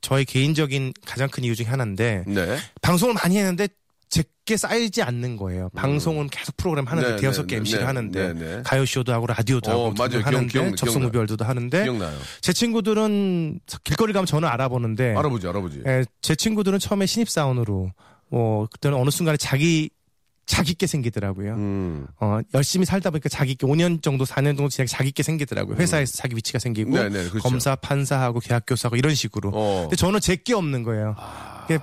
[0.00, 2.56] 저의 개인적인 가장 큰 이유 중에 하나인데 네.
[2.82, 3.68] 방송을 많이 했는데
[4.08, 5.70] 제게 쌓이지 않는 거예요.
[5.76, 8.62] 방송은 계속 프로그램 하는데 네, 대여섯 개 네, MC를 네, 하는데 네, 네.
[8.64, 10.24] 가요 쇼도 하고 라디오도 어, 하고 맞아요.
[10.24, 11.00] 하는데 기억, 접속.
[11.00, 12.18] 무별도도 하는데 기억나요.
[12.40, 15.82] 제 친구들은 길거리 가면 저는 알아보는데 할아버지, 할아버지.
[15.86, 17.92] 예, 제 친구들은 처음에 신입 사원으로
[18.28, 19.90] 뭐 그때는 어느 순간에 자기
[20.50, 21.54] 자기께 생기더라고요.
[21.54, 22.06] 음.
[22.20, 25.76] 어, 열심히 살다 보니까 자기께 5년 정도 4년 정도 지나게 자기께 생기더라고요.
[25.76, 26.94] 회사에서 자기 위치가 생기고 음.
[26.94, 27.38] 네, 네, 그렇죠.
[27.48, 29.50] 검사, 판사하고 계약 교사하고 이런 식으로.
[29.54, 29.80] 어.
[29.82, 31.14] 근데 저는 제게 없는 거예요.
[31.66, 31.78] 그게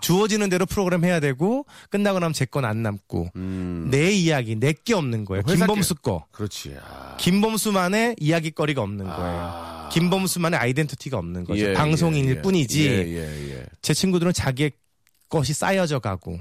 [0.00, 3.88] 주어지는 대로 프로그램 해야 되고 끝나고 나면 제 건 안 남고 음.
[3.90, 5.42] 내 이야기 내게 없는 거예요.
[5.42, 6.24] 김범수 거.
[6.30, 6.76] 그렇지.
[6.80, 7.16] 아.
[7.18, 9.38] 김범수만의 이야기거리가 없는 거예요.
[9.40, 9.88] 아.
[9.92, 11.64] 김범수만의 아이덴티티가 없는 거죠.
[11.64, 12.86] 예, 방송인일 예, 뿐이지.
[12.88, 13.66] 예, 예, 예.
[13.82, 14.72] 제 친구들은 자기의
[15.30, 16.38] 것이 쌓여져 가고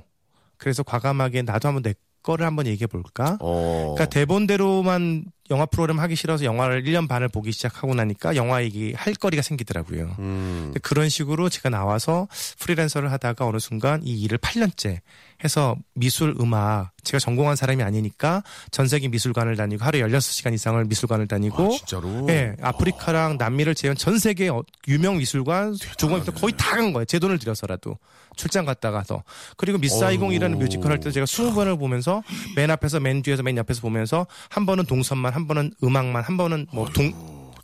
[0.58, 1.94] 그래서 과감하게 나도 한번 내
[2.24, 3.38] 거를 한번 얘기해 볼까?
[3.40, 3.94] 어.
[3.96, 9.14] 그러니까 대본대로만 영화 프로그램 하기 싫어서 영화를 1년 반을 보기 시작하고 나니까 영화 얘기 할
[9.14, 10.16] 거리가 생기더라고요.
[10.20, 10.74] 음.
[10.82, 12.28] 그런 식으로 제가 나와서
[12.60, 15.00] 프리랜서를 하다가 어느 순간 이 일을 8년째
[15.44, 21.28] 해서 미술 음악 제가 전공한 사람이 아니니까 전 세계 미술관을 다니고 하루에 16시간 이상을 미술관을
[21.28, 22.26] 다니고 아, 진짜로?
[22.30, 27.06] 예, 아프리카랑 남미를 제외한 전 세계 어- 유명 미술관 조금부터 거의 다 간 거예요.
[27.06, 27.98] 제 돈을 들여서라도
[28.36, 29.24] 출장 갔다 가서
[29.58, 30.58] 그리고 미스 사이공이라는.
[30.60, 32.22] 뮤지컬 할 때 제가 20번을 보면서
[32.56, 36.66] 맨 앞에서 맨 뒤에서 맨 옆에서 보면서 한 번은 동선만 한 번은 음악만 한 번은
[36.74, 37.14] 뭐동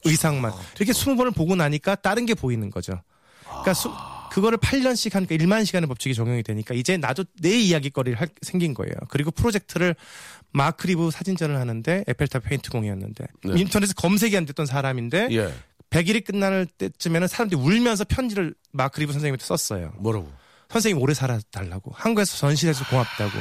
[0.06, 3.02] 의상만 이렇게 20번을 보고 나니까 다른 게 보이는 거죠.
[3.48, 3.92] 그러니까 수-
[4.32, 8.94] 그거를 8년씩 하니까 1만 시간의 법칙이 적용이 되니까 이제 나도 내 이야기거리를 할, 생긴 거예요.
[9.10, 9.96] 그리고 프로젝트를
[10.52, 13.60] 마크 리부 사진전을 하는데 에펠탑 페인트 공이었는데 네.
[13.60, 15.52] 인터넷에 검색이 안 됐던 사람인데 예.
[15.90, 19.94] 100일이 끝날 때쯤에는 사람들이 울면서 편지를 마크리브 선생님한테 썼어요.
[19.98, 20.32] 뭐라고?
[20.70, 23.32] 선생님 오래 살아달라고 한국에서 전시해서 고맙다고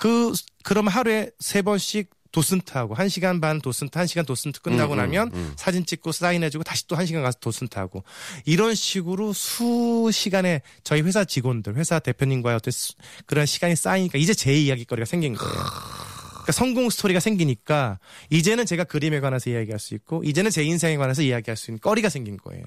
[0.00, 4.98] 그 그러면 하루에 세 번씩 도슨트하고 한 시간 반 도슨트 한 시간 도슨트 끝나고 음,
[4.98, 5.52] 음, 나면 음.
[5.56, 8.02] 사진 찍고 사인해주고 다시 또한 시간 가서 도슨트하고
[8.44, 12.94] 이런 식으로 수 시간에 저희 회사 직원들 회사 대표님과의 어떤 수-
[13.26, 15.54] 그런 시간이 쌓이니까 이제 제 이야기거리가 생긴 거예요.
[15.54, 17.98] 그러니까 성공 스토리가 생기니까
[18.30, 22.08] 이제는 제가 그림에 관해서 이야기할 수 있고 이제는 제 인생에 관해서 이야기할 수 있는 거리가
[22.08, 22.64] 생긴 거예요.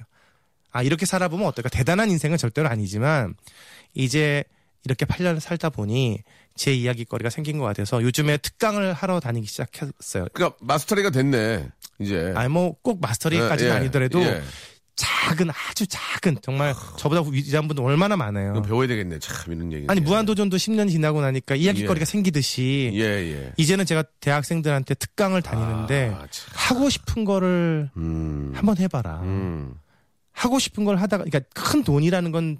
[0.72, 1.68] 아 이렇게 살아보면 어떨까?
[1.68, 3.34] 대단한 인생은 절대로 아니지만
[3.94, 4.44] 이제
[4.84, 6.22] 이렇게 8년 살다 보니
[6.58, 10.26] 제 이야기거리가 생긴 것 같아서 요즘에 특강을 하러 다니기 시작했어요.
[10.34, 11.68] 그러니까 마스터리가 됐네.
[12.00, 12.32] 이제.
[12.36, 14.42] 아니 뭐 꼭 마스터리까지는 예, 예, 아니더라도 예.
[14.96, 18.60] 작은 아주 작은 정말 저보다 위대한 분들 얼마나 많아요.
[18.62, 19.20] 배워야 되겠네.
[19.20, 19.86] 참 이런 얘기.
[19.88, 22.04] 아니 무한도전도 10년 지나고 나니까 이야기거리가 예.
[22.04, 23.52] 생기듯이 예, 예.
[23.56, 26.52] 이제는 제가 대학생들한테 특강을 다니는데 아, 참.
[26.52, 28.50] 하고 싶은 거를 음.
[28.54, 29.20] 한번 해봐라.
[29.22, 29.74] 음.
[30.32, 32.58] 하고 싶은 걸 하다가 그러니까 큰 돈이라는 건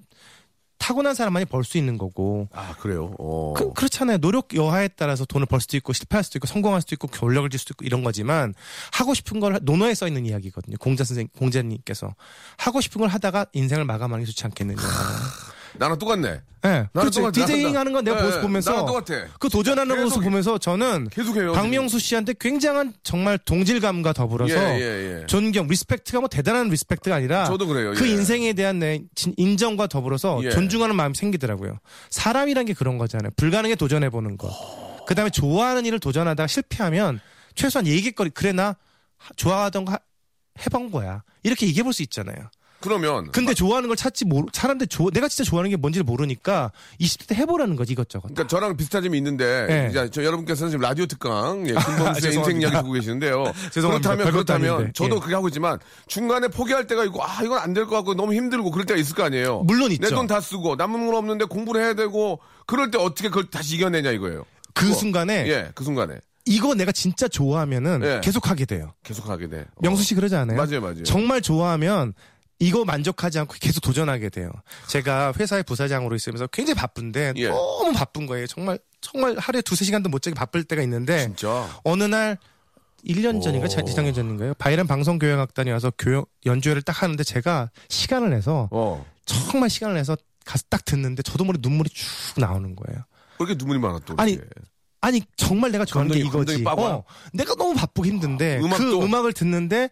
[0.78, 3.14] 타고난 사람만이 벌 수 있는 거고 아, 그래요.
[3.18, 3.52] 어.
[3.56, 4.18] 그, 그렇잖아요.
[4.18, 7.58] 노력 여하에 따라서 돈을 벌 수도 있고 실패할 수도 있고 성공할 수도 있고 권력을 질
[7.58, 8.54] 수도 있고 이런 거지만
[8.92, 10.76] 하고 싶은 걸 논어에 써 있는 이야기거든요.
[10.78, 12.14] 공자 선생 공자님께서
[12.56, 14.80] 하고 싶은 걸 하다가 인생을 마감하는 게 좋지 않겠느냐.
[15.74, 16.28] 나랑 똑같네.
[16.64, 16.68] 예.
[16.68, 17.30] 나랑 그렇죠.
[17.30, 19.26] 디제잉 나- 하는 건 내가 예, 모습 보면서 나랑 똑같아.
[19.38, 21.52] 그 도전하는 계속 모습 보면서 저는 계속해요.
[21.52, 25.26] 박명수 씨한테 굉장한 정말 동질감과 더불어서 예, 예, 예.
[25.26, 27.92] 존경, respect가 뭐 대단한 respect가 아니라 저도 그래요.
[27.94, 28.12] 그 예.
[28.12, 30.50] 인생에 대한 내 진- 인정과 더불어서 예.
[30.50, 31.78] 존중하는 마음이 생기더라고요.
[32.10, 33.30] 사람이란 게 그런 거잖아요.
[33.36, 34.50] 불가능에 도전해 보는 거.
[35.06, 37.20] 그 다음에 좋아하는 일을 도전하다가 실패하면
[37.54, 38.74] 최소한 얘기거리 그래 나
[39.16, 39.98] 하- 좋아하던 거 하-
[40.66, 41.22] 해본 거야.
[41.44, 42.36] 이렇게 얘기해 볼 수 있잖아요.
[42.80, 47.26] 그러면 근데 좋아하는 걸 찾지 모르 사람들 조, 내가 진짜 좋아하는 게 뭔지를 모르니까 20대
[47.28, 48.28] 때 해보라는 거지 이것저것.
[48.28, 49.88] 그러니까 저랑 비슷한 점이 있는데 예.
[49.90, 52.60] 이제 저 여러분께서는 지금 라디오 특강 예, 김범수의 인생.
[52.62, 53.52] 이야기 듣고 계시는데요.
[53.72, 54.10] 죄송합니다.
[54.14, 54.92] 그렇다면 그렇다면 아닌데.
[54.94, 55.18] 저도 예.
[55.18, 58.70] 그렇게 하고 있지만 중간에 포기할 때가 있고 아 이건 안 될 것 같고 너무 힘들고
[58.70, 59.60] 그럴 때가 있을 거 아니에요.
[59.64, 60.02] 물론 있죠.
[60.08, 63.74] 내 돈 다 쓰고 남는 건 없는데 공부를 해야 되고 그럴 때 어떻게 그걸 다시
[63.76, 64.44] 이겨내냐 이거예요.
[64.74, 64.94] 그 그거.
[64.94, 68.20] 순간에 예, 그 순간에 이거 내가 진짜 좋아하면은 예.
[68.22, 68.92] 계속 하게 돼요.
[69.02, 69.60] 계속 하게 돼.
[69.60, 69.80] 어.
[69.82, 70.56] 명수 씨 그러지 않아요?
[70.56, 71.02] 맞아요, 맞아요.
[71.02, 72.14] 정말 좋아하면
[72.60, 74.50] 이거 만족하지 않고 계속 도전하게 돼요.
[74.88, 77.48] 제가 회사의 부사장으로 있으면서 굉장히 바쁜데 예.
[77.48, 78.46] 너무 바쁜 거예요.
[78.46, 81.68] 정말 정말 하루에 두세 시간도 못 자게 바쁠 때가 있는데 진짜.
[81.84, 82.36] 어느 날
[83.06, 83.68] 1년 전인가 오.
[83.68, 84.54] 재작년 전인가요?
[84.54, 89.06] 바이란 방송교향악단이 와서 교영 연주회를 딱 하는데 제가 시간을 내서 어.
[89.24, 93.04] 정말 시간을 내서 가서 딱 듣는데 저도 모르게 눈물이 쭉 나오는 거예요.
[93.38, 94.14] 왜 이렇게 눈물이 또.
[94.16, 94.38] 아니.
[95.00, 96.64] 아니 정말 내가 좋아하는 게 감동이- 이거지.
[96.66, 99.90] 어, 내가 너무 바쁘고 힘든데 음악도- 그 음악을 듣는데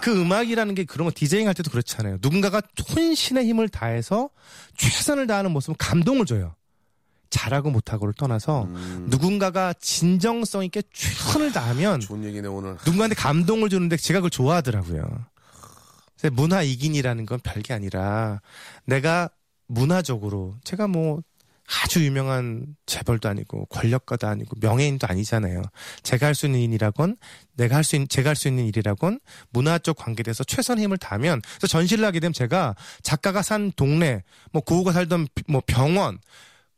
[0.00, 2.18] 그 음악이라는 게 그런 거 디제잉 할 때도 그렇잖아요.
[2.20, 2.60] 누군가가
[2.96, 4.30] 혼신의 힘을 다해서
[4.76, 6.54] 최선을 다하는 모습은 감동을 줘요.
[7.30, 9.06] 잘하고 못하고를 떠나서 음.
[9.08, 12.72] 누군가가 진정성 있게 최선을 다하면 좋은 얘기네 오늘.
[12.84, 15.04] 누군가한테 감동을 주는데 제가 그걸 좋아하더라고요.
[16.32, 18.40] 문화인이라는 건 별게 아니라
[18.84, 19.30] 내가
[19.68, 21.20] 문화적으로 제가 뭐
[21.84, 25.62] 아주 유명한 재벌도 아니고 권력가도 아니고 명예인도 아니잖아요.
[26.02, 27.16] 제가 할 수 있는 일이라건
[27.54, 31.40] 내가 할 수 있는 제가 할 수 있는 일이라건 문화 쪽 관계돼서 최선의 힘을 다하면
[31.58, 36.18] 그래서 전시를 하게 되면 제가 작가가 산 동네 뭐 고흐가 살던 비- 뭐 병원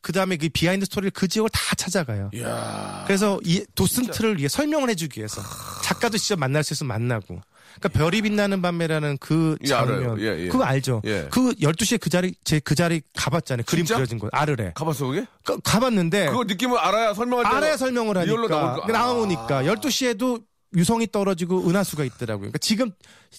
[0.03, 2.31] 그다음에 그 behind story를 그 지역을 다 찾아가요.
[2.35, 3.05] 이야.
[3.07, 5.41] 그래서 이 도슨트를 위해 설명을 해주기 위해서
[5.85, 7.41] 작가도 진짜 만날 수 있으면 만나고.
[7.81, 9.67] 그러니까 별이 빛나는 밤에라는 그 예.
[9.69, 10.49] 장면, 예, 예.
[10.49, 11.03] 그거 알죠?
[11.05, 11.29] 예.
[11.31, 13.65] 그 12시에 그 자리, 제 그 자리 가봤잖아요.
[13.67, 13.97] 그림 진짜?
[13.97, 14.73] 그려진 거, 아르레.
[14.75, 15.27] 가봤어 그게?
[15.45, 17.57] 가, 가봤는데, 그거 느낌을 알아야 설명할 때.
[17.57, 18.87] 알아야 설명을 하니까.
[18.87, 19.59] 나오니까.
[19.59, 19.63] 아.
[19.65, 20.43] 12시에도
[20.77, 22.51] 유성이 떨어지고 은하수가 있더라고요.
[22.51, 22.93] 그러니까 지금,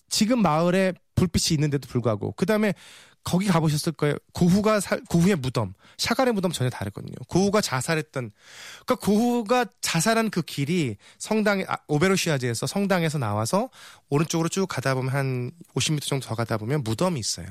[0.09, 2.33] 지금 마을에 불빛이 있는데도 불구하고.
[2.33, 2.73] 그 다음에
[3.23, 4.15] 거기 가보셨을 거예요.
[4.33, 5.73] 고후가 살, 고후의 무덤.
[5.97, 7.15] 샤갈의 무덤 전혀 다르거든요.
[7.27, 8.31] 고후가 자살했던,
[8.86, 13.69] 그러니까 고후가 자살한 그 길이 성당, 아, 오베로시아즈에서 성당에서 나와서
[14.09, 17.47] 오른쪽으로 쭉 가다 보면 한 50m 정도 더 가다 보면 무덤이 있어요.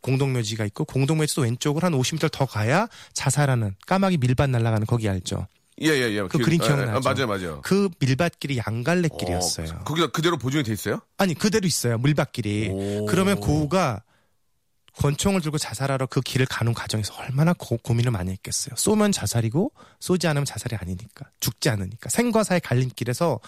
[0.00, 5.46] 공동묘지가 있고 공동묘지도 왼쪽으로 한 50m 더 가야 자살하는 까마귀 밀밭 날아가는 거기 알죠.
[5.82, 6.22] 예예예.
[6.28, 7.08] 그 그림 예, 기억나죠?
[7.08, 7.60] 아, 맞아요 맞아요.
[7.62, 9.68] 그 밀밭길이 양갈래길이었어요.
[9.80, 11.00] 어, 거기가 그대로 보존이 돼 있어요?
[11.16, 12.68] 아니 그대로 있어요 밀밭길이.
[12.70, 13.06] 오.
[13.06, 14.02] 그러면 고우가
[15.00, 18.74] 권총을 들고 자살하러 그 길을 가는 과정에서 얼마나 고, 고민을 많이 했겠어요.
[18.76, 23.40] 쏘면 자살이고 쏘지 않으면 자살이 아니니까 죽지 않으니까 생과 사의 갈림길에서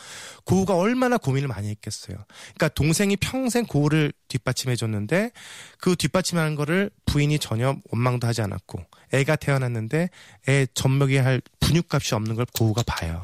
[0.44, 2.16] 고우가 얼마나 고민을 많이 했겠어요.
[2.54, 5.30] 그러니까 동생이 평생 고우를 뒷받침해 줬는데
[5.78, 10.08] 그 뒷받침하는 거를 부인이 전혀 원망도 하지 않았고 애가 태어났는데
[10.48, 13.22] 애 젖먹여야 할 분유값이 없는 걸 고우가 봐요.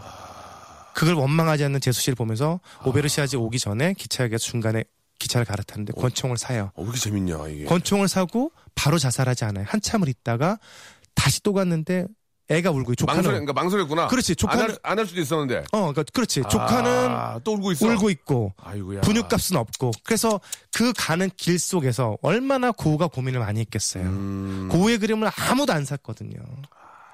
[0.92, 4.84] 그걸 원망하지 않는 재수 씨를 보면서 오베르시아즈 오기 전에 기차역에서 중간에
[5.18, 6.70] 기차를 갈아타는데 권총을 사요.
[6.74, 7.64] 어, 왜 이렇게 재밌냐 이게.
[7.64, 9.64] 권총을 사고 바로 자살하지 않아요.
[9.68, 10.59] 한참을 있다가
[11.14, 12.07] 다시 또 갔는데
[12.50, 14.07] 애가 울고 조카는 망설이, 그러니까 망설였구나.
[14.09, 15.59] 그렇지, 조카는- 안할 안할 수도 있었는데.
[15.72, 16.42] 어, 그러니까 그렇지.
[16.48, 17.87] 조카는 아, 또 울고 있어.
[17.87, 19.02] 울고 있고 아이고야.
[19.02, 20.40] 분유값은 없고 그래서
[20.72, 24.04] 그 가는 길 속에서 얼마나 고우가 고민을 많이 했겠어요.
[24.04, 26.38] 음, 고우의 그림을 아무도 안 샀거든요.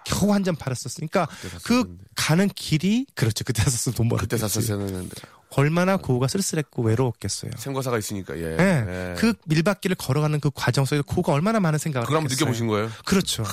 [0.07, 1.27] 겨우 한잔 팔았었으니까
[1.65, 2.05] 그 샀었는데.
[2.15, 3.43] 가는 길이 그렇죠.
[3.43, 4.29] 그때 샀으면 돈 벌었겠지.
[4.37, 5.15] 그때 샀었어야 했는데
[5.57, 7.53] 얼마나 고우가 쓸쓸했고 외로웠겠어요.
[7.57, 8.57] 생과사가 있으니까 예.
[8.59, 9.11] 예.
[9.11, 9.15] 예.
[9.17, 12.29] 그 밀밭길을 걸어가는 그 과정 속에서 고우가 얼마나 많은 생각을 했겠어요.
[12.29, 12.91] 느껴보신 거예요?
[13.05, 13.45] 그렇죠.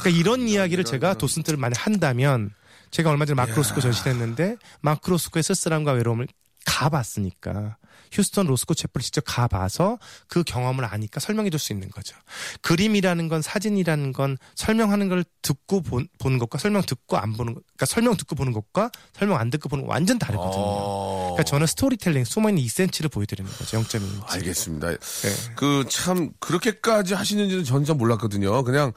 [0.00, 2.50] 그러니까 이런 이야기를 제가 도슨트를 많이 한다면
[2.90, 6.28] 제가 얼마 전에 마크로스코 전시했는데 마크로스코의 쓸쓸함과 외로움을
[6.66, 7.76] 가봤으니까
[8.12, 9.98] 휴스턴 로스코 채플을 직접 가봐서
[10.28, 12.14] 그 경험을 아니까 설명해 줄 수 있는 거죠.
[12.60, 17.62] 그림이라는 건 사진이라는 건 설명하는 걸 듣고 본- 보는 것과 설명 듣고 안 보는 것,
[17.66, 20.62] 그러니까 설명 듣고 보는 것과 설명 안 듣고 보는 거 완전 다르거든요.
[20.62, 21.18] 어.
[21.34, 23.80] 그러니까 저는 스토리텔링 숨어있는 2cm를 보여드리는 거죠.
[23.82, 24.34] 0.2인치.
[24.34, 24.88] 알겠습니다.
[24.90, 25.54] 네.
[25.56, 28.62] 그참 그렇게까지 하시는지는 전잘 몰랐거든요.
[28.64, 28.92] 그냥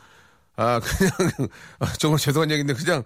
[0.56, 1.12] 아 그냥
[1.80, 3.04] 아, 정말 죄송한 얘기인데 그냥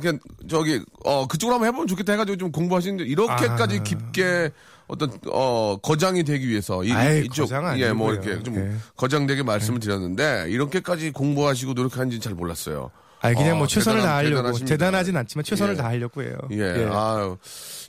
[0.00, 3.82] 그냥 저기 어 그쪽으로 한번 해보면 좋겠다 해가지고 좀 공부하시는데 이렇게까지 아.
[3.82, 4.50] 깊게
[4.88, 8.12] 어떤 어 거장이 되기 위해서 이, 아이, 거장 예 뭐.
[8.12, 8.72] 이렇게 좀 예.
[8.96, 12.90] 거장되게 말씀을 드렸는데 이렇게까지 공부하시고 노력하는지는 잘 몰랐어요.
[13.22, 14.58] 아, 그냥 어, 뭐 최선을 대단하- 다하려고.
[14.58, 15.76] 대단하진 않지만 최선을 예.
[15.78, 16.36] 다하려고 해요.
[16.52, 16.86] 예.
[16.92, 17.38] 아유.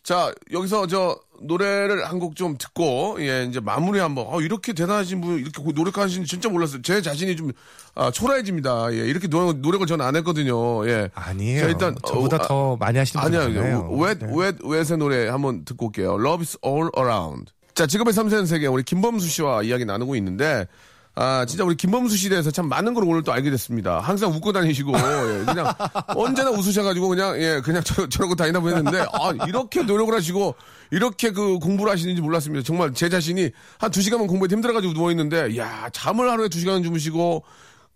[0.01, 4.25] 자, 여기서 저 노래를 한 곡 좀 듣고 예, 이제 마무리 한번.
[4.27, 6.81] 어, 이렇게 대단하신 분 이렇게 노력하시는지 진짜 몰랐어요.
[6.81, 7.51] 제 자신이 좀
[7.95, 8.93] 아, 초라해집니다.
[8.93, 8.97] 예.
[9.07, 10.87] 이렇게 노, 노력을 저는 안 했거든요.
[10.87, 11.09] 예.
[11.13, 11.61] 아니에요.
[11.61, 13.61] 자, 일단, 저보다 어, 아, 더 많이 하시는 분이 아니야.
[13.61, 13.89] 많아요.
[13.89, 14.27] 웻, 네.
[14.31, 16.13] 웻, 웻의 노래 한번 듣고 올게요.
[16.15, 17.51] Love is all around.
[17.73, 20.67] 자, 지금의 삼세는 세계 우리 김범수 씨와 이야기 나누고 있는데
[21.19, 23.99] 아, 진짜 우리 김범수 씨에 대해서 참 많은 걸 오늘 또 알게 됐습니다.
[23.99, 25.73] 항상 웃고 다니시고, 예, 그냥
[26.15, 30.53] 언제나 웃으셔가지고 그냥, 예, 그냥 저, 저러고 다니다 보였는데, 아, 이렇게 노력을 하시고,
[30.91, 32.63] 이렇게 그 공부를 하시는지 몰랐습니다.
[32.63, 33.49] 정말 제 자신이
[33.79, 37.43] 한 두 시간만 공부해 힘들어가지고 누워있는데, 야 잠을 하루에 두 시간 주무시고,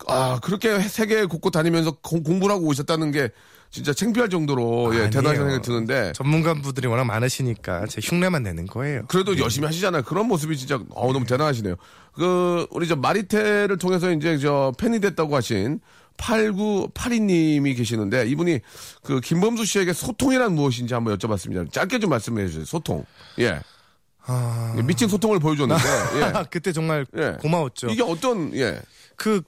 [0.07, 3.29] 아, 그렇게 세계 곳곳 다니면서 공, 공부를 하고 오셨다는 게
[3.71, 5.09] 진짜 창피할 정도로, 예.
[5.09, 9.03] 대단한 생각이 드는데, 전문가분들이 워낙 많으시니까 제 흉내만 내는 거예요.
[9.07, 10.03] 그래도 열심히 하시잖아요.
[10.03, 11.75] 그런 모습이 진짜 어 너무 대단하시네요.
[12.13, 15.79] 그 우리 저 마리테를 통해서 이제 저 팬이 됐다고 하신
[16.17, 18.59] 8982님이 계시는데 이분이
[19.03, 21.71] 그 김범수 씨에게 소통이란 무엇인지 한번 여쭤봤습니다.
[21.71, 22.65] 짧게 좀 말씀해 주세요.
[22.65, 23.05] 소통.
[23.39, 23.59] 예.
[24.25, 24.75] 아...
[24.85, 25.83] 미친 소통을 보여줬는데
[26.17, 26.33] 예.
[26.51, 27.37] 그때 정말 예.
[27.41, 27.87] 고마웠죠.
[27.87, 28.79] 이게 어떤 예.
[29.15, 29.41] 그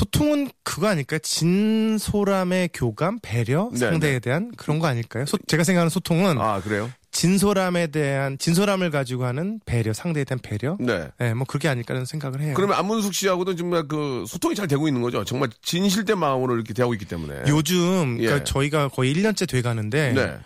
[0.00, 1.18] 소통은 그거 아닐까요?
[1.20, 5.24] 진솔함의 교감, 배려, 네, 상대에 대한 그런 거 아닐까요?
[5.24, 6.90] 소- 제가 생각하는 소통은 아 그래요?
[7.12, 10.76] 진솔함에 대한 진솔함을 가지고 하는 배려, 상대에 대한 배려.
[10.78, 11.08] 네.
[11.18, 12.52] 네, 뭐 그게 아닐까라는 생각을 해요.
[12.54, 15.24] 그러면 안문숙 씨하고도 정말 그 소통이 잘 되고 있는 거죠.
[15.24, 17.44] 정말 진실된 마음으로 이렇게 대하고 있기 때문에.
[17.48, 18.44] 요즘 그러니까 예.
[18.44, 20.36] 저희가 거의 1년째 돼 가는데 네.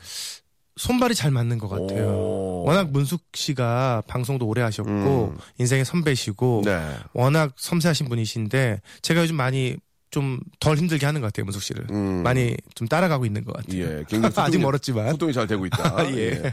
[0.81, 2.09] 손발이 잘 맞는 것 같아요.
[2.09, 2.65] 오.
[2.67, 5.39] 워낙 문숙 씨가 방송도 오래 하셨고 음.
[5.59, 6.81] 인생의 선배시고 네.
[7.13, 9.77] 워낙 섬세하신 분이신데 제가 요즘 많이
[10.11, 12.23] 좀 덜 힘들게 하는 것 같아요 문숙 씨를 음.
[12.25, 13.81] 많이 좀 따라가고 있는 것 같아요.
[13.81, 16.11] 예, 굉장히 아직 소통이- 멀었지만 소통이 잘 되고 있다.
[16.17, 16.43] 예.
[16.43, 16.53] 예.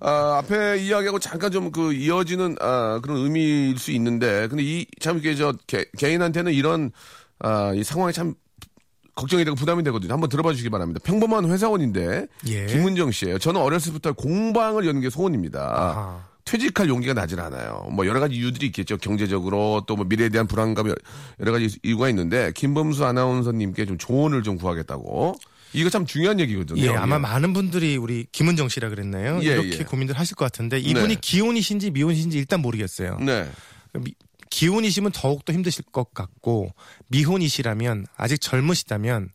[0.00, 5.18] 아, 앞에 이야기하고 잠깐 좀 그 이어지는 아, 그런 의미일 수 있는데, 근데 이 참
[5.18, 6.92] 이게 저 개, 개인한테는 이런
[7.40, 8.34] 아, 이 상황이 참
[9.14, 10.12] 걱정이 되고 부담이 되거든요.
[10.12, 11.00] 한번 들어봐 주시기 바랍니다.
[11.04, 12.66] 평범한 회사원인데 예.
[12.66, 13.38] 김은정 씨예요.
[13.38, 15.60] 저는 어렸을 때부터 공방을 여는 게 소원입니다.
[15.60, 16.24] 아하.
[16.44, 17.88] 퇴직할 용기가 나질 않아요.
[17.90, 18.98] 뭐 여러 가지 이유들이 있겠죠.
[18.98, 20.92] 경제적으로 또 뭐 미래에 대한 불안감
[21.40, 25.36] 여러 가지 이유가 있는데 김범수 아나운서님께 좀 조언을 좀 구하겠다고.
[25.72, 26.82] 이거 참 중요한 얘기거든요.
[26.82, 29.40] 예, 아마 많은 분들이 우리 김은정 씨라 그랬나요?
[29.42, 29.84] 예, 이렇게 예.
[29.84, 31.16] 고민들 하실 것 같은데 이분이 네.
[31.20, 33.18] 기혼이신지 미혼이신지 일단 모르겠어요.
[33.20, 33.48] 네.
[34.54, 36.70] 미- 기혼이시면 더욱더 힘드실 것 같고
[37.08, 39.30] 미혼이시라면 아직 젊으시다면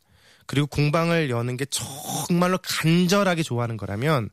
[0.46, 4.30] 그리고 공방을 여는 게 정말로 간절하게 좋아하는 거라면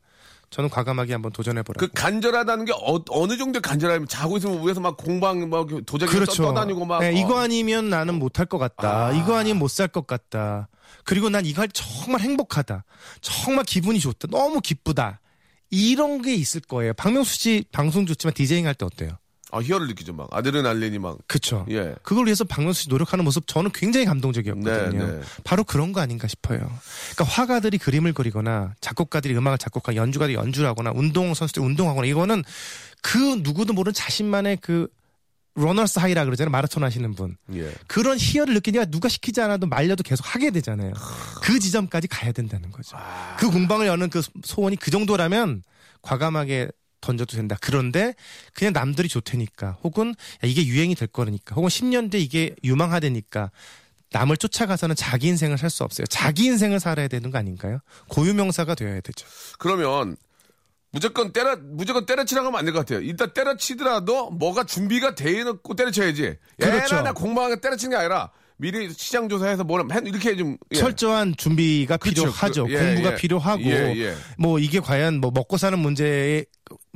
[0.49, 1.85] 저는 과감하게 한번 도전해보라고.
[1.85, 6.41] 그 간절하다는 게 어, 느 정도 간절하면 자고 있으면 위에서 막 공방 막 도자기 그렇죠.
[6.43, 7.11] 떠, 다니고 막 네, 어.
[7.11, 9.07] 이거 아니면 나는 못할 것 같다.
[9.07, 9.11] 아.
[9.11, 10.69] 이거 아니면 못 살 것 같다.
[11.03, 12.85] 그리고 난 이거 할 정말 행복하다.
[13.21, 14.27] 정말 기분이 좋다.
[14.31, 15.19] 너무 기쁘다.
[15.69, 16.93] 이런 게 있을 거예요.
[16.93, 19.11] 박명수 씨 방송 좋지만 디제잉 할 때 어때요?
[19.51, 21.65] 아, 희열을 느끼죠 막 아드레날린이 막 그쵸.
[21.69, 21.95] 예.
[22.03, 25.07] 그걸 위해서 박명수 씨 노력하는 모습 저는 굉장히 감동적이었거든요.
[25.07, 25.21] 네, 네.
[25.43, 26.59] 바로 그런 거 아닌가 싶어요.
[26.59, 32.43] 그러니까 화가들이 그림을 그리거나 작곡가들이 음악을 작곡하거나 연주가들이 연주를 하거나 운동 선수들이 운동하거나 이거는
[33.01, 34.87] 그 누구도 모르는 자신만의 그
[35.55, 36.51] 러너스 하이라 그러잖아요.
[36.51, 37.35] 마라톤 하시는 분.
[37.55, 37.73] 예.
[37.87, 40.93] 그런 희열을 느끼니까 누가 시키지 않아도 말려도 계속 하게 되잖아요.
[41.41, 42.95] 그 지점까지 가야 된다는 거죠.
[43.39, 45.63] 그 공방을 여는 그 소원이 그 정도라면
[46.03, 46.69] 과감하게
[47.01, 47.55] 던져도 된다.
[47.61, 48.13] 그런데
[48.53, 50.13] 그냥 남들이 좋다니까 혹은 야,
[50.47, 53.51] 이게 유행이 될 거니까 혹은 10년 뒤 이게 유망하다니까
[54.11, 56.05] 남을 쫓아가서는 자기 인생을 살 수 없어요.
[56.07, 57.79] 자기 인생을 살아야 되는 거 아닌가요?
[58.09, 59.27] 고유명사가 되어야 되죠.
[59.59, 60.15] 그러면
[60.91, 63.01] 무조건 때려 무조건 때려치라고 하면 안 될 것 같아요.
[63.01, 66.35] 일단 때려치더라도 뭐가 준비가 돼 있고 때려쳐야지.
[66.59, 66.95] 그렇죠.
[66.97, 70.77] 얘나 공방하게 때려치는 게 아니라 미리 시장 조사해서 뭐라 해 이렇게 좀 예.
[70.77, 71.97] 철저한 준비가.
[71.97, 72.65] 필요하죠.
[72.65, 73.15] 그, 예, 공부가 예.
[73.17, 74.15] 필요하고 예, 예.
[74.37, 76.45] 뭐 이게 과연 뭐 먹고 사는 문제의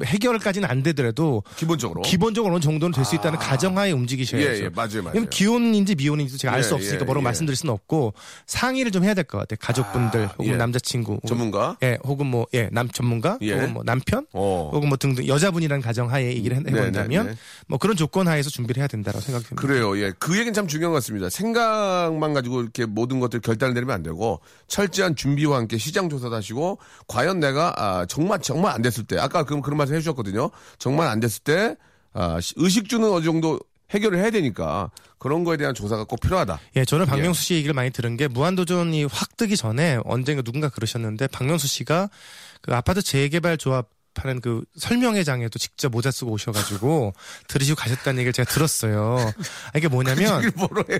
[0.03, 2.01] 해결까지는 안 되더라도 기본적으로.
[2.01, 4.61] 기본적으로 어느 정도는 될 수 있다는 가정하에 움직이셔야죠.
[4.61, 5.25] 예, 예, 맞아요, 맞아요.
[5.29, 7.23] 기혼인지 미혼인지 제가 알 예, 수 없으니까 예, 뭐라고 예.
[7.25, 8.13] 말씀드릴 수는 없고
[8.45, 9.57] 상의를 좀 해야 될 것 같아요.
[9.61, 10.55] 가족분들 혹은 예.
[10.57, 11.77] 남자친구 혹은 전문가?
[11.83, 13.53] 예, 혹은 뭐, 예, 남 전문가, 예.
[13.53, 14.69] 혹은 뭐 남편, 어.
[14.73, 17.37] 혹은 뭐 등등 여자분이라는 가정하에 얘기를 해- 해본다면, 네, 네.
[17.67, 19.55] 뭐 그런 조건 하에서 준비를 해야 된다고 생각됩니다.
[19.61, 19.97] 그래요.
[19.99, 20.11] 예.
[20.19, 21.29] 그 얘기는 참 중요한 것 같습니다.
[21.29, 26.79] 생각만 가지고 이렇게 모든 것들 결단을 내리면 안 되고 철저한 준비와 함께 시장 조사도 하시고
[27.07, 30.49] 과연 내가 아, 정말 정말 안 됐을 때 아까 그런 그런 말씀 해주셨거든요.
[30.79, 31.75] 정말 안 됐을 때
[32.13, 33.59] 아, 시- 의식주는 어느 정도
[33.91, 36.59] 해결을 해야 되니까 그런 거에 대한 조사가 꼭 필요하다.
[36.77, 41.27] 예, 저는 박명수 씨 얘기를 많이 들은 게 무한도전이 확 뜨기 전에 언젠가 누군가 그러셨는데
[41.27, 42.09] 박명수 씨가
[42.61, 47.13] 그 아파트 재개발 조합 하는 그 설명회장에도 직접 모자 쓰고 오셔가지고
[47.47, 49.17] 들으시고 가셨다는 얘기를 제가 들었어요.
[49.73, 50.51] 아, 이게 뭐냐면 해요?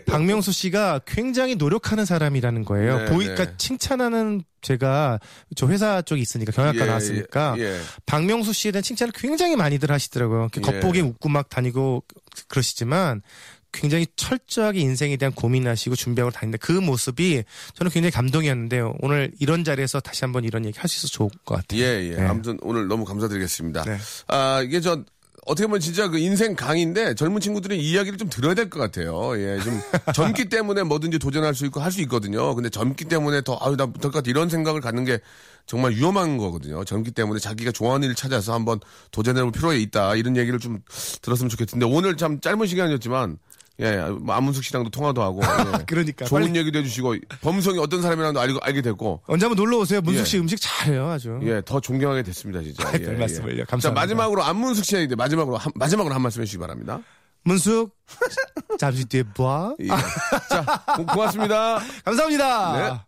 [0.06, 3.00] 박명수 씨가 굉장히 노력하는 사람이라는 거예요.
[3.00, 3.54] 네, 보이, 네.
[3.58, 5.20] 칭찬하는 제가
[5.56, 7.80] 저 회사 쪽에 있으니까 경영학과 예, 나왔으니까 예, 예.
[8.06, 10.50] 박명수 씨에 대한 칭찬을 굉장히 많이들 하시더라고요.
[10.56, 10.62] 예.
[10.62, 12.04] 겉보기에 웃고 막 다니고
[12.48, 13.22] 그러시지만
[13.72, 16.58] 굉장히 철저하게 인생에 대한 고민하시고 준비하고 다닌다.
[16.62, 17.44] 그 모습이
[17.76, 18.96] 저는 굉장히 감동이었는데요.
[19.02, 21.80] 오늘 이런 자리에서 다시 한번 이런 얘기 할 수 있어서 좋을 것 같아요.
[21.82, 22.16] 예, 예.
[22.16, 22.22] 네.
[22.28, 23.84] 아무튼 오늘 너무 감사드리겠습니다.
[23.86, 23.98] 네.
[24.28, 25.04] 아, 이게 저,
[25.46, 29.32] 어떻게 보면 진짜 그 인생 강의인데 젊은 친구들은 이 이야기를 좀 들어야 될 것 같아요.
[29.40, 29.80] 예, 좀
[30.14, 32.54] 젊기 때문에 뭐든지 도전할 수 있고 할 수 있거든요.
[32.54, 34.30] 근데 젊기 때문에 더, 아유, 나 못할 것 같아.
[34.30, 35.20] 이런 생각을 갖는 게
[35.66, 36.84] 정말 위험한 거거든요.
[36.84, 38.80] 젊기 때문에 자기가 좋아하는 일을 찾아서 한번
[39.12, 40.16] 도전해볼 필요가 있다.
[40.16, 40.80] 이런 얘기를 좀
[41.22, 43.38] 들었으면 좋겠는데 오늘 참 짧은 시간이었지만
[43.82, 45.42] 예, 뭐 안문숙 씨랑도 통화도 하고
[45.80, 45.84] 예.
[45.86, 50.02] 그러니까 좋은 빨리 얘기도 해주시고 범성이 어떤 사람이랑도 알고, 알게 됐고 언제 한번 놀러 오세요.
[50.02, 50.26] 문숙 예.
[50.26, 51.40] 씨 음식 잘해요, 아주.
[51.44, 52.88] 예, 더 존경하게 됐습니다, 진짜.
[52.88, 53.66] 아, 별 말씀을요.
[53.66, 54.02] 자, 감사합니다.
[54.02, 57.00] 마지막으로 안문숙 씨한테 마지막으로 한, 마지막으로 한 말씀 해주시기 바랍니다.
[57.44, 57.96] 문숙
[58.78, 59.74] 잠시 뒤에 봐.
[59.80, 59.88] 예.
[59.88, 60.64] 자,
[60.96, 61.80] 고, 고맙습니다.
[62.06, 63.08] 감사합니다.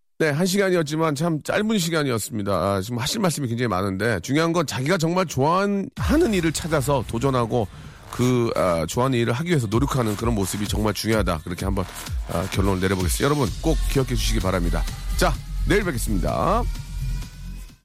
[0.21, 2.51] 네, 한 시간이었지만 참 짧은 시간이었습니다.
[2.51, 7.67] 아, 지금 하실 말씀이 굉장히 많은데 중요한 건 자기가 정말 좋아하는 하는 일을 찾아서 도전하고
[8.11, 11.39] 그 아, 좋아하는 일을 하기 위해서 노력하는 그런 모습이 정말 중요하다.
[11.43, 11.85] 그렇게 한번
[12.31, 13.25] 아, 결론을 내려보겠습니다.
[13.25, 14.83] 여러분 꼭 기억해 주시기 바랍니다.
[15.17, 15.33] 자,
[15.67, 16.61] 내일 뵙겠습니다.